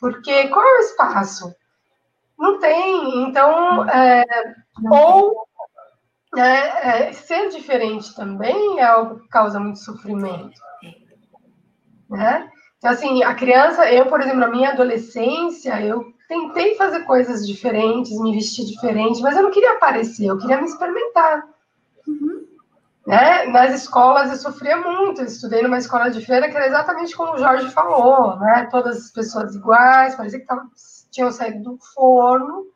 [0.00, 1.54] Porque qual é o espaço?
[2.38, 3.22] Não tem.
[3.22, 4.24] Então, é,
[4.90, 5.46] ou
[6.36, 10.60] é, é, ser diferente também é algo que causa muito sofrimento.
[12.10, 12.48] Né?
[12.78, 18.18] Então, assim, a criança, eu, por exemplo, na minha adolescência, eu tentei fazer coisas diferentes,
[18.20, 21.44] me vestir diferente, mas eu não queria aparecer, eu queria me experimentar.
[22.06, 22.46] Uhum.
[23.06, 23.46] Né?
[23.46, 27.34] Nas escolas eu sofria muito, eu estudei numa escola de feira que era exatamente como
[27.34, 28.68] o Jorge falou, né?
[28.70, 30.68] Todas as pessoas iguais, parecia que estavam
[31.16, 32.66] tinham saído do forno.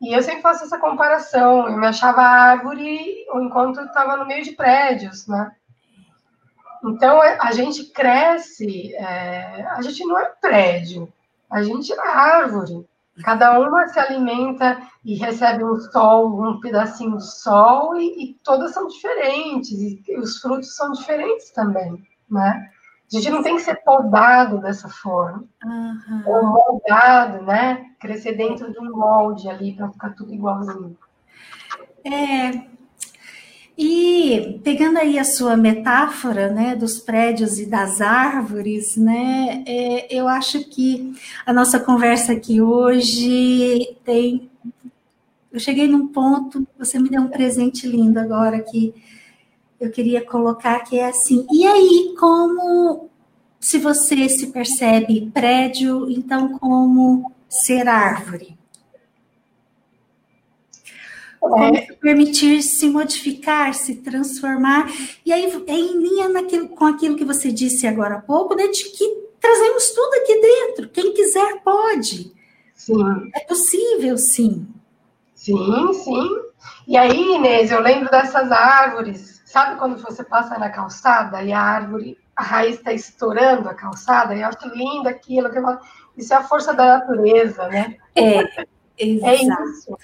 [0.00, 1.68] E eu sempre faço essa comparação.
[1.68, 5.52] Eu me achava árvore enquanto estava no meio de prédios, né?
[6.84, 11.12] Então, é, a gente cresce, é, a gente não é prédio,
[11.48, 12.84] a gente é árvore.
[13.22, 18.72] Cada uma se alimenta e recebe um sol, um pedacinho de sol, e, e todas
[18.72, 22.70] são diferentes, e os frutos são diferentes também, né?
[23.12, 25.44] A gente não tem que ser podado dessa forma.
[25.62, 26.22] Uhum.
[26.26, 27.90] Ou moldado, né?
[28.00, 30.96] Crescer dentro de um molde ali para ficar tudo igualzinho.
[32.04, 32.72] É.
[33.76, 40.28] E pegando aí a sua metáfora, né, dos prédios e das árvores, né, é, eu
[40.28, 41.14] acho que
[41.46, 44.50] a nossa conversa aqui hoje tem.
[45.50, 48.94] Eu cheguei num ponto, você me deu um presente lindo agora que
[49.82, 51.44] eu queria colocar que é assim.
[51.52, 53.10] E aí, como
[53.58, 58.56] se você se percebe prédio, então como ser árvore?
[61.40, 61.88] Como é.
[62.00, 64.88] permitir se modificar, se transformar.
[65.26, 68.68] E aí é em linha naquilo, com aquilo que você disse agora há pouco, né,
[68.68, 70.88] de que trazemos tudo aqui dentro.
[70.90, 72.32] Quem quiser pode.
[72.72, 73.30] Sim.
[73.34, 74.68] É possível, sim.
[75.34, 76.28] Sim, sim.
[76.86, 81.60] E aí, Inês, eu lembro dessas árvores Sabe quando você passa na calçada e a
[81.60, 84.34] árvore, a raiz está estourando a calçada?
[84.34, 85.50] Eu acho lindo aquilo.
[86.16, 87.98] Isso é a força da natureza, né?
[88.14, 88.38] É,
[88.98, 89.94] é isso.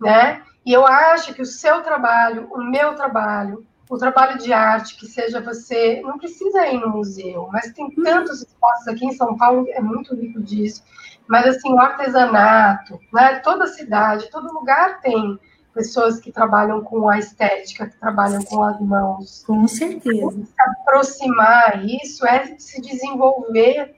[0.00, 0.42] Né?
[0.66, 5.06] E eu acho que o seu trabalho, o meu trabalho, o trabalho de arte, que
[5.06, 8.02] seja você, não precisa ir no museu, mas tem uhum.
[8.02, 10.82] tantos espaços aqui em São Paulo, é muito rico disso.
[11.28, 13.38] Mas assim, o artesanato, né?
[13.38, 15.38] Toda cidade, todo lugar tem
[15.72, 19.44] pessoas que trabalham com a estética, que trabalham com as mãos.
[19.46, 20.30] Com certeza.
[20.30, 23.96] Se aproximar isso é se desenvolver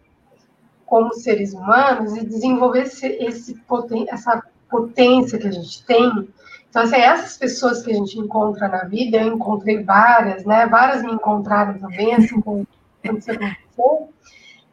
[0.85, 3.63] como seres humanos e desenvolver esse, esse
[4.09, 6.29] essa potência que a gente tem.
[6.69, 10.67] Então, assim, essas pessoas que a gente encontra na vida, eu encontrei várias, né?
[10.67, 12.67] Várias me encontraram também, assim como
[13.03, 13.47] aconteceu com
[13.77, 14.13] você,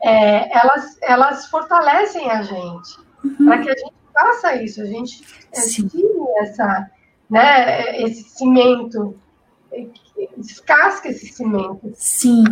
[0.01, 3.45] é, elas, elas fortalecem a gente, uhum.
[3.45, 6.07] para que a gente faça isso, a gente tire
[6.41, 6.89] essa,
[7.29, 9.15] né, esse cimento
[10.37, 11.91] descasca esse cimento.
[11.93, 12.43] Sim.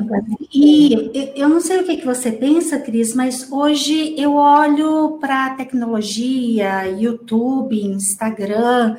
[0.54, 5.48] E eu não sei o que, que você pensa, Cris, mas hoje eu olho para
[5.48, 8.98] a tecnologia, YouTube, Instagram,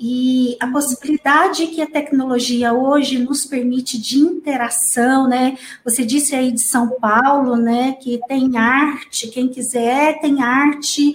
[0.00, 5.58] e a possibilidade que a tecnologia hoje nos permite de interação, né?
[5.84, 11.14] Você disse aí de São Paulo, né, que tem arte, quem quiser tem arte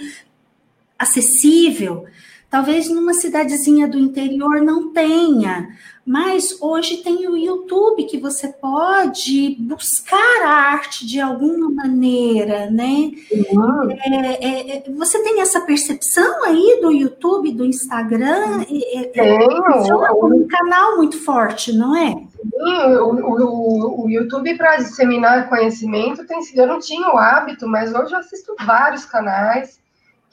[1.03, 2.05] acessível.
[2.49, 5.69] Talvez numa cidadezinha do interior não tenha,
[6.05, 13.09] mas hoje tem o YouTube que você pode buscar a arte de alguma maneira, né?
[13.31, 13.91] Uhum.
[13.91, 18.61] É, é, é você tem essa percepção aí do YouTube, do Instagram?
[18.69, 22.09] É, é, é um canal muito forte, não é?
[22.11, 26.59] Sim, o, o, o YouTube para disseminar conhecimento tem sido.
[26.59, 29.81] Eu não tinha o hábito, mas hoje eu assisto vários canais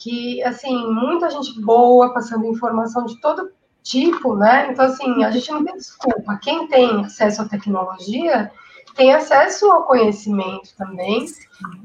[0.00, 4.68] que, assim, muita gente boa, passando informação de todo tipo, né?
[4.70, 6.40] Então, assim, a gente não tem desculpa.
[6.42, 8.50] Quem tem acesso à tecnologia
[8.96, 11.26] tem acesso ao conhecimento também.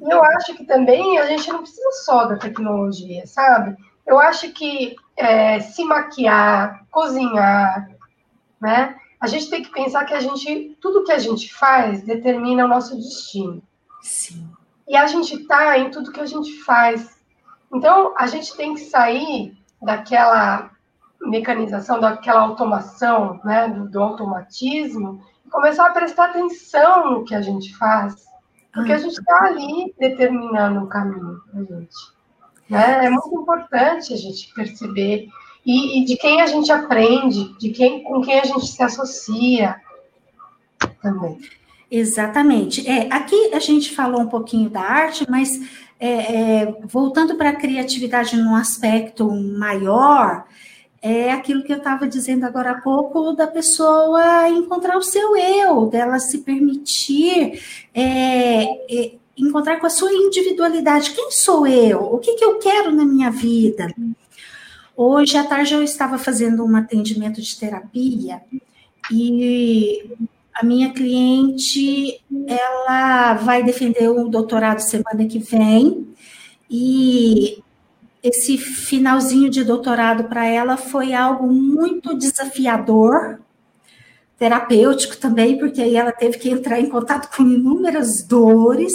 [0.02, 3.76] E eu acho que também a gente não precisa só da tecnologia, sabe?
[4.08, 7.90] Eu acho que é, se maquiar, cozinhar,
[8.62, 8.96] né?
[9.20, 12.68] A gente tem que pensar que a gente, tudo que a gente faz determina o
[12.68, 13.62] nosso destino.
[14.02, 14.50] Sim.
[14.88, 17.15] E a gente tá em tudo que a gente faz.
[17.74, 20.72] Então, a gente tem que sair daquela
[21.22, 27.42] mecanização, daquela automação, né, do, do automatismo, e começar a prestar atenção no que a
[27.42, 28.26] gente faz,
[28.74, 31.96] porque a gente está ali determinando o caminho para gente.
[32.70, 33.06] Né?
[33.06, 35.28] É muito importante a gente perceber
[35.66, 39.76] e, e, de quem a gente aprende, de quem com quem a gente se associa
[41.02, 41.40] também.
[41.90, 42.88] Exatamente.
[42.88, 47.56] É, aqui a gente falou um pouquinho da arte, mas é, é, voltando para a
[47.56, 50.46] criatividade num aspecto maior,
[51.02, 55.86] é aquilo que eu estava dizendo agora há pouco, da pessoa encontrar o seu eu,
[55.86, 57.62] dela se permitir
[57.94, 61.12] é, é, encontrar com a sua individualidade.
[61.12, 62.02] Quem sou eu?
[62.02, 63.94] O que, que eu quero na minha vida?
[64.98, 68.42] Hoje à tarde eu estava fazendo um atendimento de terapia
[69.12, 70.10] e
[70.56, 76.08] a minha cliente, ela vai defender o doutorado semana que vem.
[76.70, 77.62] E
[78.24, 83.42] esse finalzinho de doutorado para ela foi algo muito desafiador,
[84.40, 88.94] terapêutico também, porque aí ela teve que entrar em contato com inúmeras dores.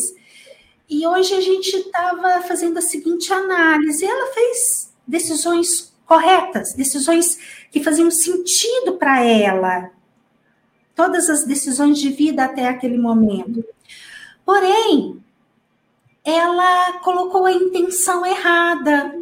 [0.88, 7.38] E hoje a gente estava fazendo a seguinte análise: ela fez decisões corretas, decisões
[7.70, 9.90] que faziam sentido para ela,
[10.95, 13.64] todas as decisões de vida até aquele momento.
[14.45, 15.20] Porém,
[16.24, 19.18] ela colocou a intenção errada.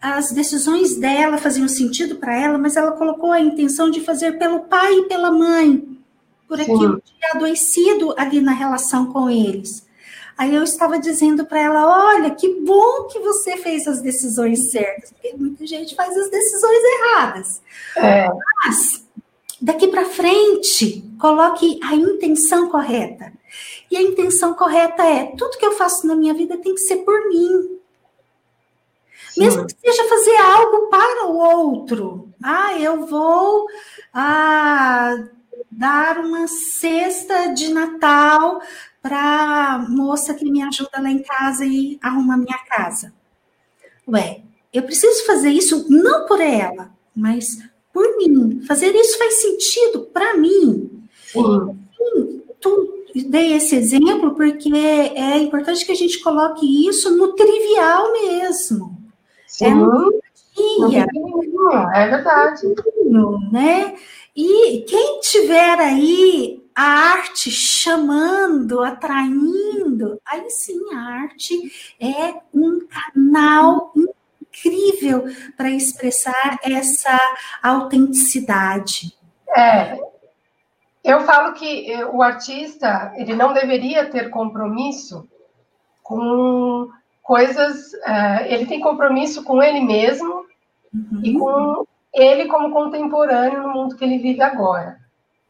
[0.00, 4.60] As decisões dela faziam sentido para ela, mas ela colocou a intenção de fazer pelo
[4.60, 5.98] pai e pela mãe,
[6.46, 9.86] por aquilo que tinha adoecido ali na relação com eles.
[10.38, 15.10] Aí eu estava dizendo para ela: olha, que bom que você fez as decisões certas,
[15.10, 17.62] porque muita gente faz as decisões erradas.
[17.96, 18.28] É.
[18.64, 19.05] Mas
[19.60, 23.32] Daqui para frente, coloque a intenção correta.
[23.90, 26.96] E a intenção correta é: tudo que eu faço na minha vida tem que ser
[26.96, 27.78] por mim.
[29.30, 29.40] Sim.
[29.40, 32.28] Mesmo que seja fazer algo para o outro.
[32.42, 33.66] Ah, eu vou
[34.12, 35.16] ah,
[35.70, 38.60] dar uma cesta de Natal
[39.00, 43.14] para a moça que me ajuda lá em casa e arruma minha casa.
[44.08, 44.42] Ué,
[44.72, 47.58] eu preciso fazer isso não por ela, mas
[47.96, 48.60] por mim.
[48.68, 51.02] Fazer isso faz sentido para mim.
[51.32, 51.78] Sim.
[51.96, 58.12] Sim, tu dei esse exemplo porque é importante que a gente coloque isso no trivial
[58.12, 58.98] mesmo.
[59.46, 59.64] Sim.
[59.64, 60.20] É no
[60.54, 61.06] dia.
[61.94, 62.74] É verdade.
[63.50, 63.94] Né?
[64.36, 73.94] E quem tiver aí a arte chamando, atraindo, aí sim a arte é um canal
[74.66, 75.24] incrível
[75.56, 77.18] para expressar essa
[77.62, 79.14] autenticidade.
[79.56, 79.98] É,
[81.04, 85.28] eu falo que eh, o artista ele não deveria ter compromisso
[86.02, 86.88] com
[87.22, 87.92] coisas.
[87.92, 90.44] Uh, ele tem compromisso com ele mesmo
[90.92, 91.20] uhum.
[91.22, 94.98] e com ele como contemporâneo no mundo que ele vive agora.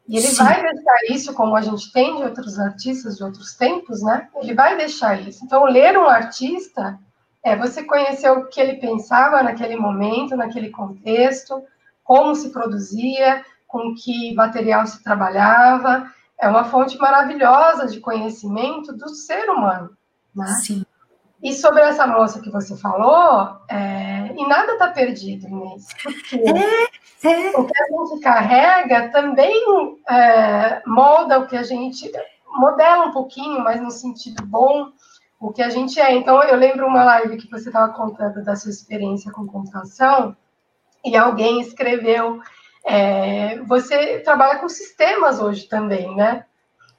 [0.07, 0.43] E ele Sim.
[0.43, 4.29] vai deixar isso, como a gente tem de outros artistas de outros tempos, né?
[4.37, 5.43] Ele vai deixar isso.
[5.43, 6.97] Então, ler um artista
[7.43, 11.63] É você conhecer o que ele pensava naquele momento, naquele contexto,
[12.03, 16.11] como se produzia, com que material se trabalhava.
[16.39, 19.91] É uma fonte maravilhosa de conhecimento do ser humano.
[20.35, 20.45] Né?
[20.63, 20.85] Sim.
[21.41, 24.33] E sobre essa moça que você falou, é...
[24.35, 25.87] e nada está perdido, Inês.
[26.01, 27.57] Porque é, é.
[27.57, 29.63] o que a gente carrega também
[30.09, 32.11] é, molda o que a gente.
[32.47, 34.91] modela um pouquinho, mas no sentido bom
[35.39, 36.13] o que a gente é.
[36.15, 40.35] Então, eu lembro uma live que você estava contando da sua experiência com computação,
[41.05, 42.41] e alguém escreveu:
[42.85, 46.45] é, você trabalha com sistemas hoje também, né?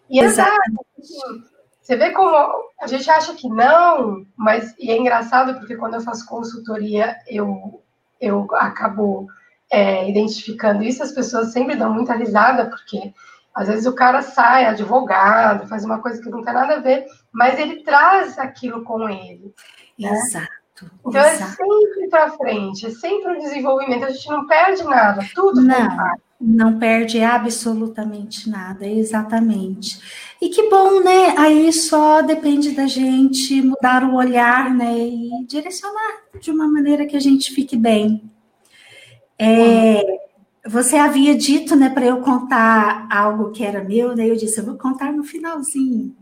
[0.08, 0.52] E é Exato.
[0.98, 1.18] Assim,
[1.80, 2.36] você vê como
[2.80, 7.82] a gente acha que não, mas e é engraçado porque quando eu faço consultoria, eu,
[8.20, 9.26] eu acabo
[9.70, 13.12] é, identificando isso, as pessoas sempre dão muita risada, porque
[13.58, 17.06] às vezes o cara sai advogado, faz uma coisa que não tem nada a ver,
[17.32, 19.52] mas ele traz aquilo com ele.
[19.98, 20.10] Né?
[20.10, 20.90] Exato.
[21.04, 21.50] Então é exato.
[21.50, 25.88] é sempre para frente, é sempre um desenvolvimento, a gente não perde nada, tudo não,
[26.40, 30.00] não perde absolutamente nada, exatamente.
[30.40, 31.34] E que bom, né?
[31.36, 34.96] Aí só depende da gente mudar o olhar, né?
[34.96, 38.22] E direcionar de uma maneira que a gente fique bem.
[39.36, 40.17] É,
[40.68, 44.60] você havia dito, né, para eu contar algo que era meu, daí né, eu disse,
[44.60, 46.14] eu vou contar no finalzinho.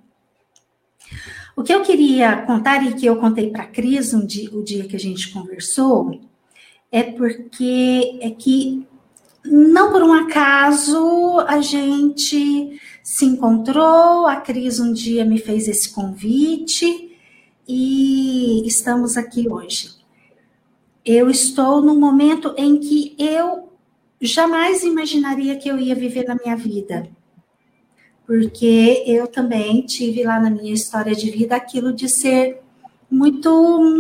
[1.56, 4.62] O que eu queria contar e que eu contei para a Cris um dia, o
[4.62, 6.20] dia que a gente conversou
[6.92, 8.86] é porque é que
[9.44, 15.92] não por um acaso a gente se encontrou, a Cris um dia me fez esse
[15.92, 17.16] convite
[17.66, 19.90] e estamos aqui hoje.
[21.04, 23.66] Eu estou num momento em que eu
[24.20, 27.08] jamais imaginaria que eu ia viver na minha vida.
[28.26, 32.60] Porque eu também tive lá na minha história de vida aquilo de ser
[33.10, 33.50] muito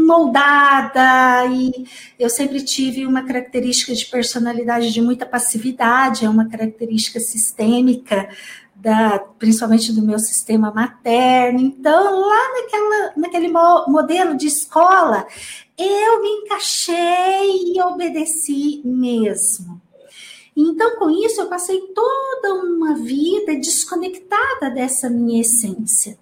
[0.04, 1.86] moldada e
[2.18, 8.28] eu sempre tive uma característica de personalidade de muita passividade, é uma característica sistêmica
[8.74, 11.60] da, principalmente do meu sistema materno.
[11.60, 15.26] Então, lá naquela, naquele modelo de escola,
[15.78, 19.80] eu me encaixei e obedeci mesmo.
[20.56, 26.18] Então, com isso, eu passei toda uma vida desconectada dessa minha essência.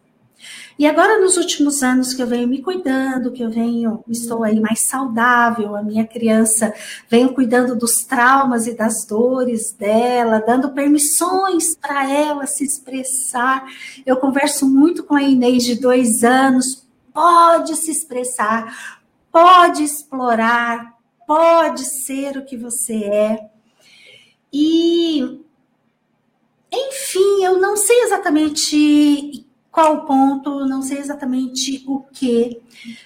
[0.76, 4.59] E agora, nos últimos anos que eu venho me cuidando, que eu venho, estou aí
[4.59, 6.74] mais saudável, a minha criança
[7.09, 13.64] venho cuidando dos traumas e das dores dela, dando permissões para ela se expressar.
[14.05, 21.85] Eu converso muito com a Inês de dois anos, pode se expressar, pode explorar, pode
[21.85, 23.53] ser o que você é.
[24.57, 25.18] E,
[26.72, 32.62] enfim, eu não sei exatamente qual o ponto, não sei exatamente o que,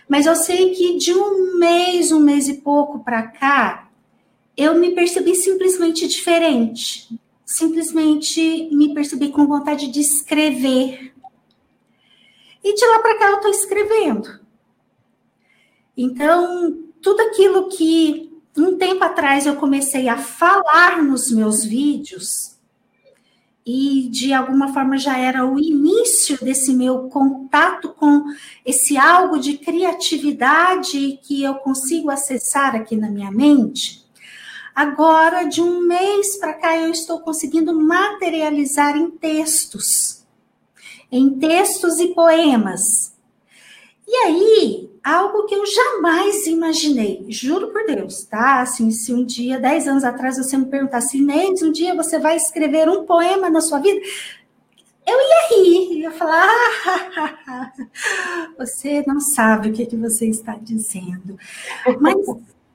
[0.07, 3.91] mas eu sei que de um mês, um mês e pouco para cá,
[4.55, 7.19] eu me percebi simplesmente diferente.
[7.47, 11.15] Simplesmente me percebi com vontade de escrever.
[12.63, 14.41] E de lá para cá eu estou escrevendo.
[15.97, 22.59] Então, tudo aquilo que um tempo atrás eu comecei a falar nos meus vídeos
[23.71, 28.25] e de alguma forma já era o início desse meu contato com
[28.65, 34.09] esse algo de criatividade que eu consigo acessar aqui na minha mente.
[34.75, 40.25] Agora, de um mês para cá, eu estou conseguindo materializar em textos,
[41.13, 43.18] em textos e poemas.
[44.11, 48.63] E aí, algo que eu jamais imaginei, juro por Deus, tá?
[48.63, 52.35] Assim, se um dia, dez anos atrás, você me perguntasse, Inês, um dia você vai
[52.35, 54.01] escrever um poema na sua vida,
[55.07, 56.49] eu ia rir, ia falar,
[56.87, 57.73] ah,
[58.57, 61.39] você não sabe o que, que você está dizendo.
[62.01, 62.17] Mas,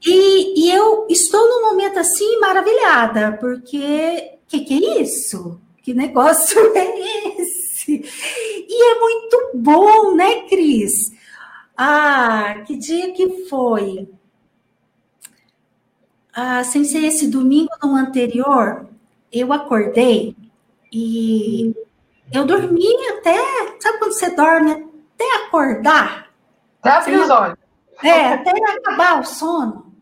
[0.06, 5.60] e, e eu estou num momento assim maravilhada, porque, o que, que é isso?
[5.82, 8.04] Que negócio é esse?
[8.70, 11.12] E é muito bom, né, Cris?
[11.76, 14.08] Ah, que dia que foi?
[16.34, 18.88] Ah, sem ser esse domingo no anterior,
[19.32, 20.36] eu acordei
[20.92, 21.76] e
[22.32, 23.38] eu dormi até.
[23.80, 26.32] Sabe quando você dorme até acordar?
[26.82, 27.58] Até abrir os olhos.
[28.04, 29.94] É, até acabar o sono.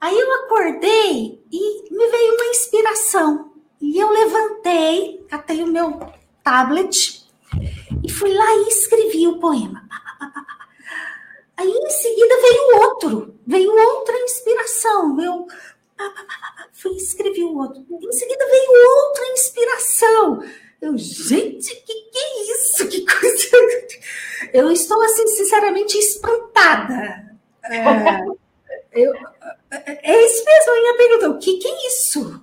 [0.00, 3.52] Aí eu acordei e me veio uma inspiração.
[3.80, 6.00] E eu levantei, catei o meu
[6.42, 7.26] tablet
[8.02, 9.82] e fui lá e escrevi o poema.
[11.60, 15.20] Aí em seguida veio outro, veio outra inspiração.
[15.20, 15.46] Eu
[16.72, 17.84] fui escrevi o outro.
[17.90, 20.42] Em seguida veio outra inspiração.
[20.80, 22.88] Eu, gente, que que é isso?
[22.88, 23.56] Que coisa.
[24.54, 27.36] eu estou, assim, sinceramente espantada.
[27.64, 28.24] É,
[28.92, 29.12] eu,
[29.70, 31.28] é isso mesmo, a minha pergunta.
[31.28, 32.42] O que, que é isso?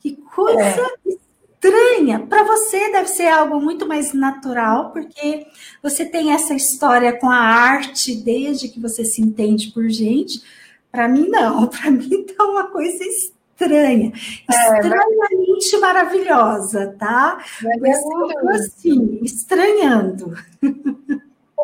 [0.00, 1.19] Que coisa é.
[1.60, 2.26] Estranha.
[2.26, 5.46] Para você deve ser algo muito mais natural, porque
[5.82, 10.42] você tem essa história com a arte desde que você se entende por gente.
[10.90, 11.66] Para mim, não.
[11.68, 14.10] Para mim, tá uma coisa estranha.
[14.50, 15.80] É, Estranhamente mas...
[15.80, 17.38] maravilhosa, tá?
[17.78, 20.34] Mas é assim, estranhando.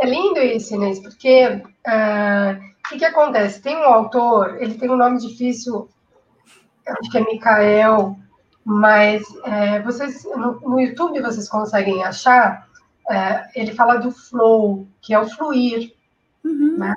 [0.02, 3.62] É lindo isso, Inês, porque uh, o que, que acontece?
[3.62, 5.88] Tem um autor, ele tem um nome difícil,
[6.86, 8.14] acho que é Micael,
[8.66, 12.66] mas é, vocês no, no, YouTube vocês conseguem achar,
[13.08, 15.94] é, ele fala do flow, que é o fluir.
[16.44, 16.76] Uhum.
[16.76, 16.92] Né?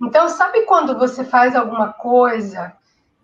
[0.00, 2.72] Então, sabe quando você faz alguma coisa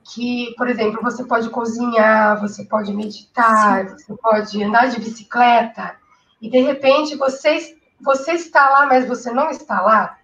[0.03, 3.95] que, por exemplo, você pode cozinhar, você pode meditar, Sim.
[3.97, 5.95] você pode andar de bicicleta,
[6.43, 10.19] e de repente você, você está lá, mas você não está lá?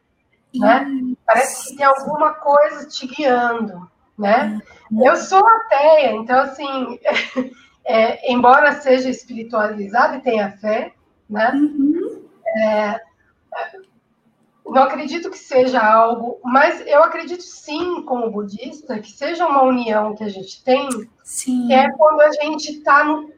[0.54, 0.86] né?
[1.24, 4.60] Parece que tem alguma coisa te guiando, né?
[5.04, 6.98] Eu sou ateia, então assim,
[7.84, 10.92] é, embora seja espiritualizada e tenha fé,
[11.28, 11.50] né?
[11.52, 12.22] Uhum.
[12.56, 13.00] É,
[14.66, 20.14] não acredito que seja algo, mas eu acredito sim, como budista, que seja uma união
[20.14, 20.88] que a gente tem,
[21.22, 21.66] sim.
[21.66, 23.32] que é quando a gente está no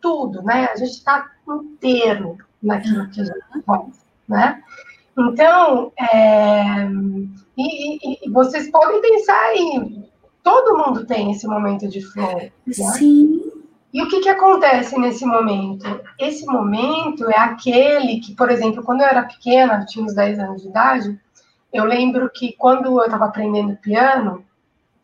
[0.00, 0.68] tudo, né?
[0.72, 4.62] A gente está inteiro naquilo que a gente faz, né?
[5.18, 6.86] Então, é,
[7.56, 10.04] e, e, e, vocês podem pensar aí,
[10.44, 12.36] todo mundo tem esse momento de flow.
[12.36, 12.52] Né?
[12.70, 13.50] Sim.
[13.92, 15.84] E o que, que acontece nesse momento?
[16.18, 20.62] Esse momento é aquele que, por exemplo, quando eu era pequena, tinha uns 10 anos
[20.62, 21.18] de idade,
[21.72, 24.44] eu lembro que quando eu estava aprendendo piano,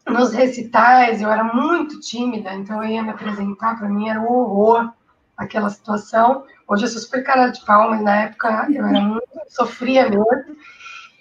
[0.07, 4.31] nos recitais eu era muito tímida, então eu ia me apresentar, para mim era um
[4.31, 4.93] horror
[5.37, 6.45] aquela situação.
[6.69, 10.27] Hoje eu sou super cara de pau, mas na época eu era muito, sofria mesmo.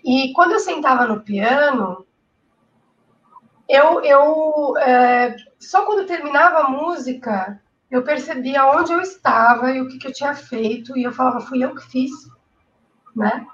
[0.03, 2.05] E quando eu sentava no piano,
[3.69, 7.61] eu, eu é, só quando terminava a música,
[7.91, 11.39] eu percebia onde eu estava e o que, que eu tinha feito, e eu falava,
[11.39, 12.11] fui eu que fiz,
[13.15, 13.45] né?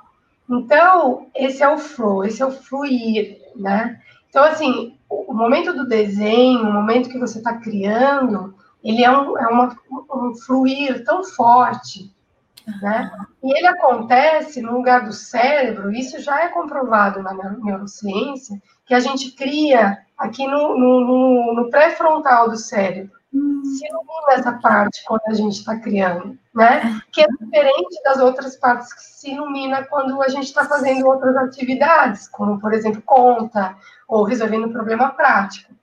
[0.50, 4.02] Então, esse é o flow, esse é o fluir, né?
[4.30, 9.38] Então, assim, o momento do desenho, o momento que você está criando, ele é um,
[9.38, 9.78] é uma,
[10.14, 12.14] um fluir tão forte,
[12.82, 13.12] né?
[13.44, 19.00] E ele acontece no lugar do cérebro, isso já é comprovado na neurociência, que a
[19.00, 23.16] gente cria aqui no, no, no pré-frontal do cérebro.
[23.34, 23.62] Hum.
[23.66, 27.02] Se ilumina essa parte quando a gente está criando, né?
[27.12, 31.36] Que é diferente das outras partes que se ilumina quando a gente está fazendo outras
[31.36, 33.76] atividades, como, por exemplo, conta
[34.08, 35.74] ou resolvendo um problema prático.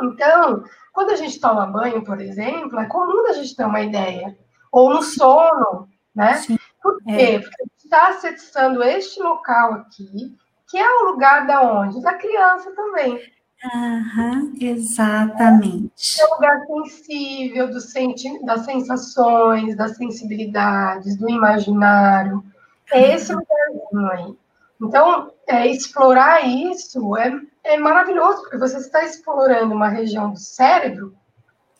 [0.00, 4.36] Então, quando a gente toma banho, por exemplo, é comum a gente ter uma ideia.
[4.72, 6.34] Ou no sono, né?
[6.34, 6.58] Sim.
[6.82, 7.10] Por quê?
[7.10, 7.38] É.
[7.38, 10.36] Porque a gente está acessando este local aqui,
[10.68, 12.00] que é o lugar da onde?
[12.02, 13.20] Da criança também.
[13.64, 16.20] Uhum, exatamente.
[16.20, 22.44] É um lugar sensível do senti das sensações, das sensibilidades, do imaginário.
[22.90, 24.36] É esse lugarzinho aí.
[24.80, 27.32] Então, é, explorar isso é,
[27.64, 31.12] é maravilhoso, porque você está explorando uma região do cérebro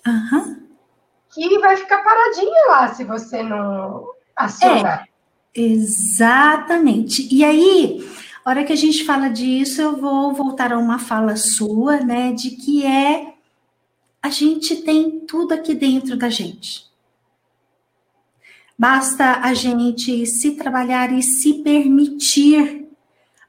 [0.05, 0.67] uhum.
[1.31, 4.05] que vai ficar paradinha lá se você não
[4.35, 5.05] acionar.
[5.57, 7.33] É, exatamente.
[7.33, 8.05] E aí,
[8.49, 12.53] hora que a gente fala disso, eu vou voltar a uma fala sua, né, de
[12.53, 13.35] que é
[14.23, 16.87] a gente tem tudo aqui dentro da gente.
[18.79, 22.87] Basta a gente se trabalhar e se permitir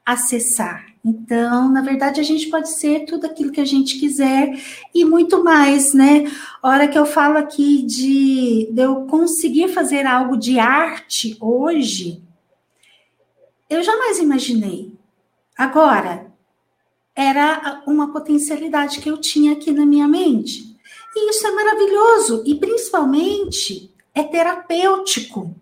[0.04, 0.84] acessar.
[1.02, 4.52] Então, na verdade, a gente pode ser tudo aquilo que a gente quiser
[4.94, 6.30] e muito mais, né?
[6.62, 12.22] Hora que eu falo aqui de, de eu conseguir fazer algo de arte hoje,
[13.70, 14.92] eu jamais imaginei.
[15.56, 16.26] Agora,
[17.14, 20.76] era uma potencialidade que eu tinha aqui na minha mente.
[21.14, 25.54] E isso é maravilhoso e principalmente é terapêutico.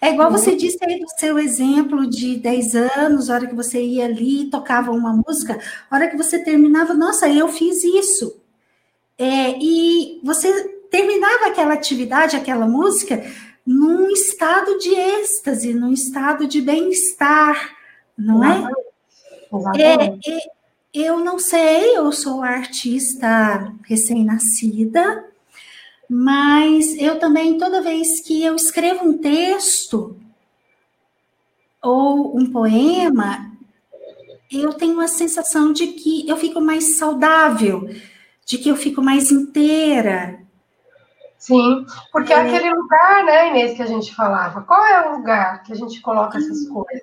[0.00, 0.56] É igual você uhum.
[0.56, 4.90] disse aí do seu exemplo de 10 anos, a hora que você ia ali, tocava
[4.90, 5.58] uma música,
[5.90, 8.40] a hora que você terminava, nossa, eu fiz isso.
[9.18, 10.52] É, e você
[10.90, 13.24] terminava aquela atividade, aquela música,
[13.66, 17.76] num estado de êxtase, num estado de bem-estar,
[18.16, 18.70] não é?
[19.76, 20.38] é, é?
[20.94, 25.24] Eu não sei, eu sou artista recém-nascida,
[26.08, 30.16] mas eu também, toda vez que eu escrevo um texto
[31.82, 33.52] ou um poema,
[34.50, 37.90] eu tenho a sensação de que eu fico mais saudável,
[38.44, 40.45] de que eu fico mais inteira.
[41.38, 44.62] Sim, porque é aquele lugar, né, Inês, que a gente falava.
[44.62, 47.02] Qual é o lugar que a gente coloca essas coisas,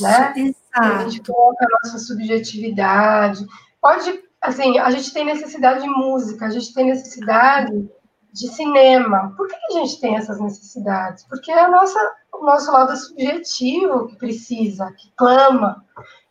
[0.00, 0.32] né?
[0.36, 0.54] Exato.
[0.74, 3.46] A gente coloca a nossa subjetividade.
[3.80, 7.88] Pode, assim, a gente tem necessidade de música, a gente tem necessidade
[8.32, 9.34] de cinema.
[9.36, 11.24] Por que a gente tem essas necessidades?
[11.24, 11.98] Porque é a nossa,
[12.32, 15.84] o nosso lado subjetivo que precisa, que clama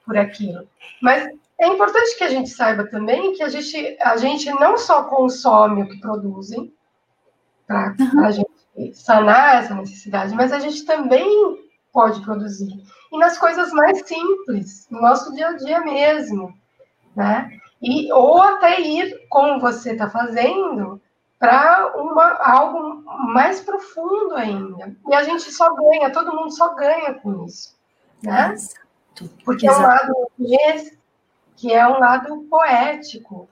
[0.06, 0.68] por aquilo.
[1.02, 1.28] Mas
[1.60, 5.84] é importante que a gente saiba também que a gente, a gente não só consome
[5.84, 6.74] o que produzem,
[7.72, 8.26] para uhum.
[8.26, 11.58] a gente sanar essa necessidade, mas a gente também
[11.92, 12.72] pode produzir.
[13.12, 16.54] E nas coisas mais simples, no nosso dia a dia mesmo,
[17.16, 17.50] né?
[17.82, 21.02] E, ou até ir, como você está fazendo,
[21.40, 21.92] para
[22.40, 23.04] algo
[23.34, 24.96] mais profundo ainda.
[25.08, 27.76] E a gente só ganha, todo mundo só ganha com isso.
[28.22, 28.56] Né?
[29.44, 29.82] Porque Exato.
[29.82, 30.82] é um lado
[31.58, 33.50] que é um lado poético.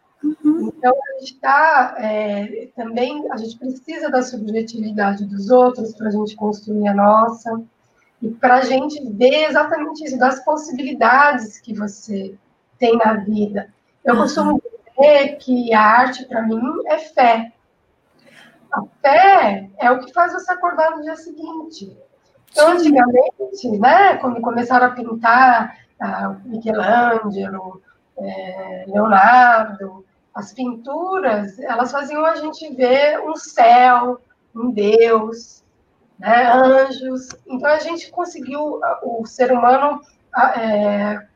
[0.62, 6.12] Então, a gente está é, também, a gente precisa da subjetividade dos outros para a
[6.12, 7.62] gente construir a nossa,
[8.22, 12.36] e para a gente ver exatamente isso, das possibilidades que você
[12.78, 13.74] tem na vida.
[14.04, 14.22] Eu uhum.
[14.22, 14.62] costumo
[14.98, 17.54] dizer que a arte, para mim, é fé.
[18.72, 21.98] A fé é o que faz você acordar no dia seguinte.
[22.52, 27.82] Então, antigamente, né, quando começaram a pintar ah, Michelangelo,
[28.18, 30.06] é, Leonardo,
[30.40, 34.22] as pinturas, elas faziam a gente ver um céu,
[34.56, 35.64] um Deus,
[36.18, 37.28] né, anjos.
[37.46, 40.02] Então a gente conseguiu, o ser humano
[40.56, 41.28] é,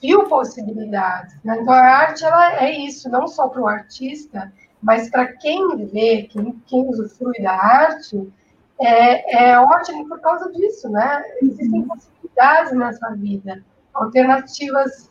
[0.00, 1.34] viu possibilidades.
[1.42, 1.58] Né?
[1.60, 4.52] Então a arte ela é isso, não só para o artista,
[4.82, 8.30] mas para quem vê, quem, quem usufrui da arte,
[8.78, 11.22] é, é ótimo por causa disso, né?
[11.42, 15.10] Existem possibilidades nessa vida, alternativas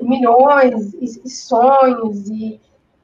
[0.00, 2.58] milhões e, e sonhos e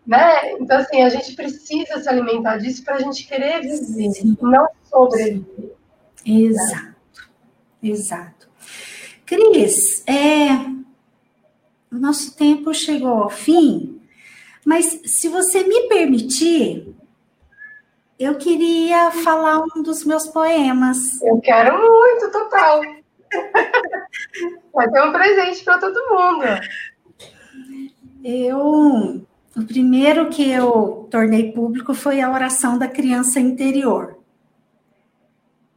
[0.09, 0.52] né?
[0.52, 4.38] Então, assim, a gente precisa se alimentar disso para a gente querer viver, Sim.
[4.40, 5.74] não sobreviver.
[6.24, 7.28] Exato,
[7.82, 7.90] né?
[7.90, 8.48] exato.
[9.26, 10.54] Cris, é,
[11.92, 14.00] o nosso tempo chegou ao fim,
[14.64, 16.94] mas se você me permitir,
[18.18, 21.20] eu queria falar um dos meus poemas.
[21.20, 22.80] Eu quero muito, total.
[24.72, 26.46] Vai ter um presente para todo mundo.
[28.24, 29.27] Eu
[29.59, 34.16] o primeiro que eu tornei público foi a oração da criança interior.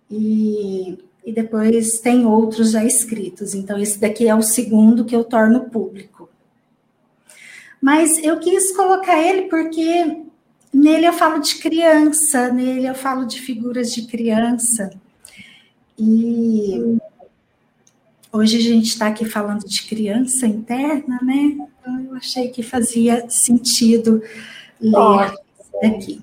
[0.10, 3.56] E, e depois tem outros já escritos.
[3.56, 6.30] Então, esse daqui é o segundo que eu torno público.
[7.82, 10.22] Mas eu quis colocar ele porque
[10.72, 14.92] nele eu falo de criança, nele eu falo de figuras de criança.
[15.98, 17.00] E
[18.32, 21.68] hoje a gente está aqui falando de criança interna, né?
[21.82, 24.22] Então, eu achei que fazia sentido
[24.80, 25.34] ler
[25.84, 26.22] aqui.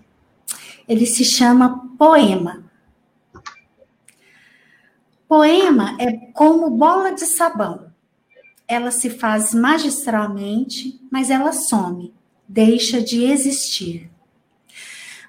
[0.86, 2.64] Ele se chama Poema.
[5.26, 7.92] Poema é como bola de sabão.
[8.68, 12.14] Ela se faz magistralmente, mas ela some,
[12.46, 14.08] deixa de existir.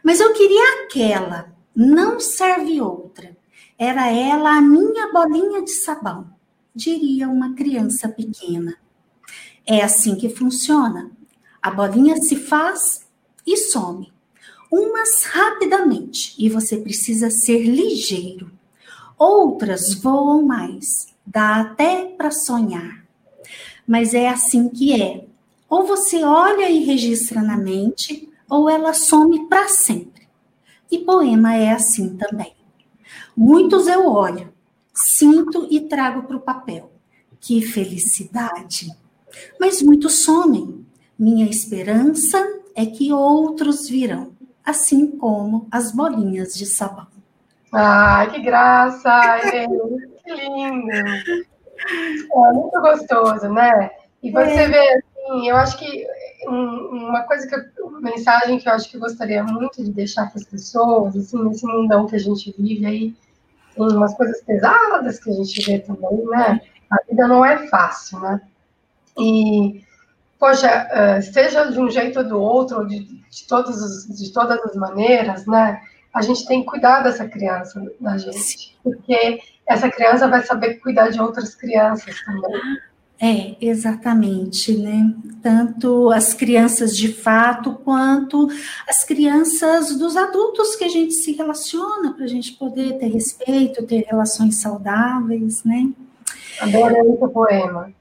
[0.03, 3.35] Mas eu queria aquela, não serve outra.
[3.77, 6.29] Era ela a minha bolinha de sabão,
[6.75, 8.77] diria uma criança pequena.
[9.71, 11.11] É assim que funciona.
[11.61, 13.05] A bolinha se faz
[13.45, 14.11] e some.
[14.71, 18.51] Umas rapidamente, e você precisa ser ligeiro.
[19.15, 23.05] Outras voam mais, dá até para sonhar.
[23.87, 25.27] Mas é assim que é.
[25.69, 30.27] Ou você olha e registra na mente, ou ela some para sempre.
[30.89, 32.55] E poema é assim também.
[33.37, 34.51] Muitos eu olho,
[34.95, 36.91] sinto e trago para o papel.
[37.39, 38.97] Que felicidade!
[39.59, 40.85] Mas muitos somem.
[41.17, 42.37] Minha esperança
[42.75, 44.31] é que outros virão,
[44.63, 47.07] assim como as bolinhas de sabão.
[47.71, 49.39] Ai, que graça!
[50.23, 50.91] que lindo!
[50.91, 53.91] É muito gostoso, né?
[54.21, 54.67] E você é.
[54.67, 56.05] vê, assim, eu acho que
[56.47, 60.29] uma coisa que eu, uma mensagem que eu acho que eu gostaria muito de deixar
[60.29, 63.15] para as pessoas, assim, nesse mundão que a gente vive aí,
[63.75, 66.61] tem umas coisas pesadas que a gente vê também, né?
[66.89, 68.41] A vida não é fácil, né?
[69.19, 69.83] E,
[70.39, 74.75] poxa, uh, seja de um jeito ou do outro, de, de, todos de todas as
[74.75, 75.81] maneiras, né?
[76.13, 81.09] A gente tem que cuidar dessa criança da gente, porque essa criança vai saber cuidar
[81.09, 82.79] de outras crianças também.
[83.21, 85.13] É, exatamente, né?
[85.43, 88.47] Tanto as crianças de fato, quanto
[88.87, 93.85] as crianças dos adultos que a gente se relaciona, para a gente poder ter respeito,
[93.85, 95.89] ter relações saudáveis, né?
[96.61, 97.93] Adorei o poema.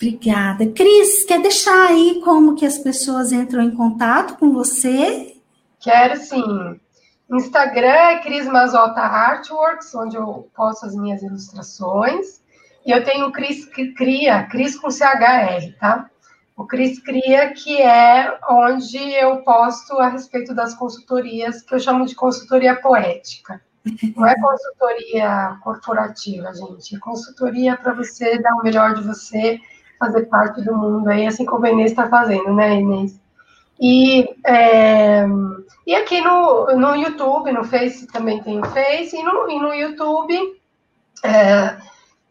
[0.00, 0.64] Obrigada.
[0.70, 5.34] Cris, quer deixar aí como que as pessoas entram em contato com você?
[5.80, 6.80] Quero sim.
[7.28, 12.40] Instagram é Cris Mazota Artworks, onde eu posto as minhas ilustrações.
[12.86, 16.08] E eu tenho o Cris Cria, Cris com CHR, tá?
[16.56, 22.06] O Cris Cria, que é onde eu posto a respeito das consultorias, que eu chamo
[22.06, 23.60] de consultoria poética.
[24.16, 26.94] Não é consultoria corporativa, gente.
[26.94, 29.60] É consultoria para você dar o melhor de você,
[29.98, 33.20] fazer parte do mundo aí, assim como a Inês está fazendo, né, Inês?
[33.80, 35.24] E, é,
[35.86, 39.72] e aqui no, no YouTube, no Face também tem o Face, e no, e no
[39.72, 40.60] YouTube,
[41.24, 41.76] é,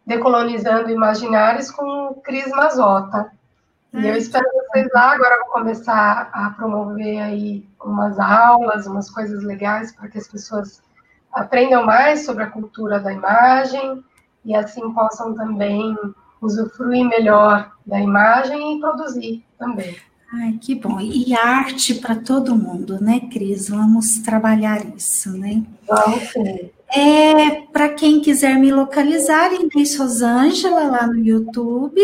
[0.05, 3.31] Decolonizando Imaginários com Cris Mazota.
[3.93, 5.13] E eu espero vocês lá.
[5.13, 10.81] Agora vou começar a promover aí umas aulas, umas coisas legais para que as pessoas
[11.33, 14.03] aprendam mais sobre a cultura da imagem
[14.45, 15.95] e assim possam também
[16.41, 19.95] usufruir melhor da imagem e produzir também.
[20.33, 20.99] Ai, que bom.
[20.99, 23.69] E arte para todo mundo, né, Cris?
[23.69, 25.63] Vamos trabalhar isso, né?
[25.87, 26.69] Vamos sim.
[26.93, 32.01] É, para quem quiser me localizar, Inês Rosângela lá no YouTube,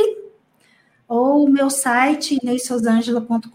[1.08, 3.48] ou o meu site, ineisrosangela.com.br,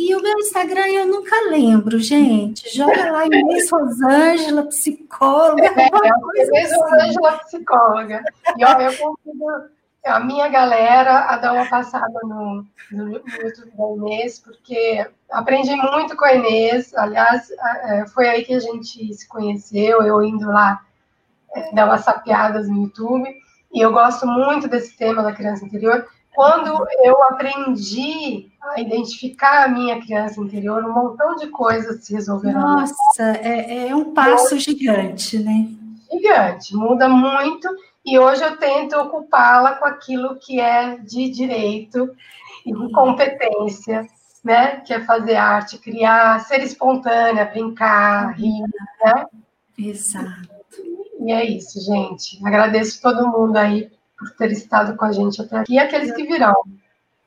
[0.00, 2.74] e o meu Instagram eu nunca lembro, gente.
[2.74, 5.64] Joga lá Inês Rosângela, psicóloga.
[5.64, 6.80] É, é Inês assim.
[6.80, 8.22] Rosângela, psicóloga.
[8.56, 9.70] E ó, eu convido
[10.04, 16.16] a minha galera a dar uma passada no, no, YouTube da Inês, porque aprendi muito
[16.16, 16.94] com a Inês.
[16.94, 20.80] Aliás, é, foi aí que a gente se conheceu, eu indo lá
[21.54, 23.28] é, dar umas sapiadas no YouTube.
[23.72, 26.06] E eu gosto muito desse tema da criança interior.
[26.34, 32.60] Quando eu aprendi a identificar a minha criança interior, um montão de coisas se resolveram.
[32.60, 35.68] Nossa, é, é um passo gigante, né?
[36.10, 37.68] Gigante, muda muito
[38.04, 42.10] e hoje eu tento ocupá-la com aquilo que é de direito
[42.64, 44.06] e de competência,
[44.42, 44.80] né?
[44.80, 48.62] Que é fazer arte, criar, ser espontânea, brincar, rir,
[49.02, 49.26] né?
[49.78, 50.48] Exato.
[51.20, 52.38] E é isso, gente.
[52.44, 56.24] Agradeço todo mundo aí por ter estado com a gente até aqui e aqueles que
[56.24, 56.54] virão.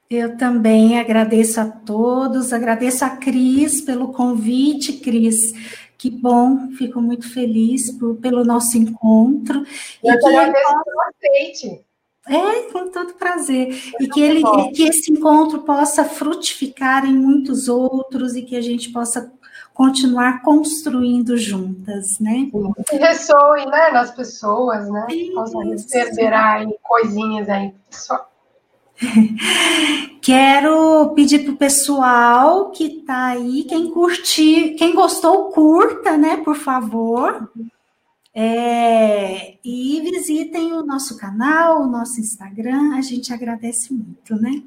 [0.10, 5.54] Eu também agradeço a todos, agradeço a Cris pelo convite, Cris.
[5.98, 9.66] Que bom, fico muito feliz por, pelo nosso encontro.
[10.04, 11.86] Eu e agradeço pelo aceite.
[12.28, 13.76] É, com todo prazer.
[14.00, 18.92] e que, ele, que esse encontro possa frutificar em muitos outros e que a gente
[18.92, 19.32] possa
[19.74, 22.50] continuar construindo juntas, né?
[22.88, 25.08] Que ressoe, né, nas pessoas, né?
[25.34, 28.30] Possa reverberar aí coisinhas aí, pessoal.
[30.22, 36.56] Quero pedir para o pessoal que está aí, quem curtir, quem gostou, curta, né, por
[36.56, 37.50] favor.
[38.36, 44.64] É, e visitem o nosso canal, o nosso Instagram, a gente agradece muito, né?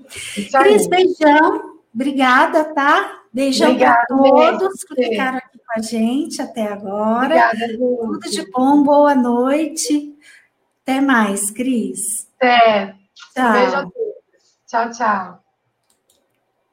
[0.52, 3.22] Cris, beijão, obrigada, tá?
[3.36, 7.26] Beijão para todos que ficaram aqui com a gente até agora.
[7.26, 10.16] Obrigada, Tudo de bom, boa noite.
[10.82, 12.32] Até mais, Cris.
[12.38, 12.96] Até.
[13.34, 13.52] Tchau.
[13.52, 13.92] Beijo a todos.
[14.66, 15.45] Tchau, tchau.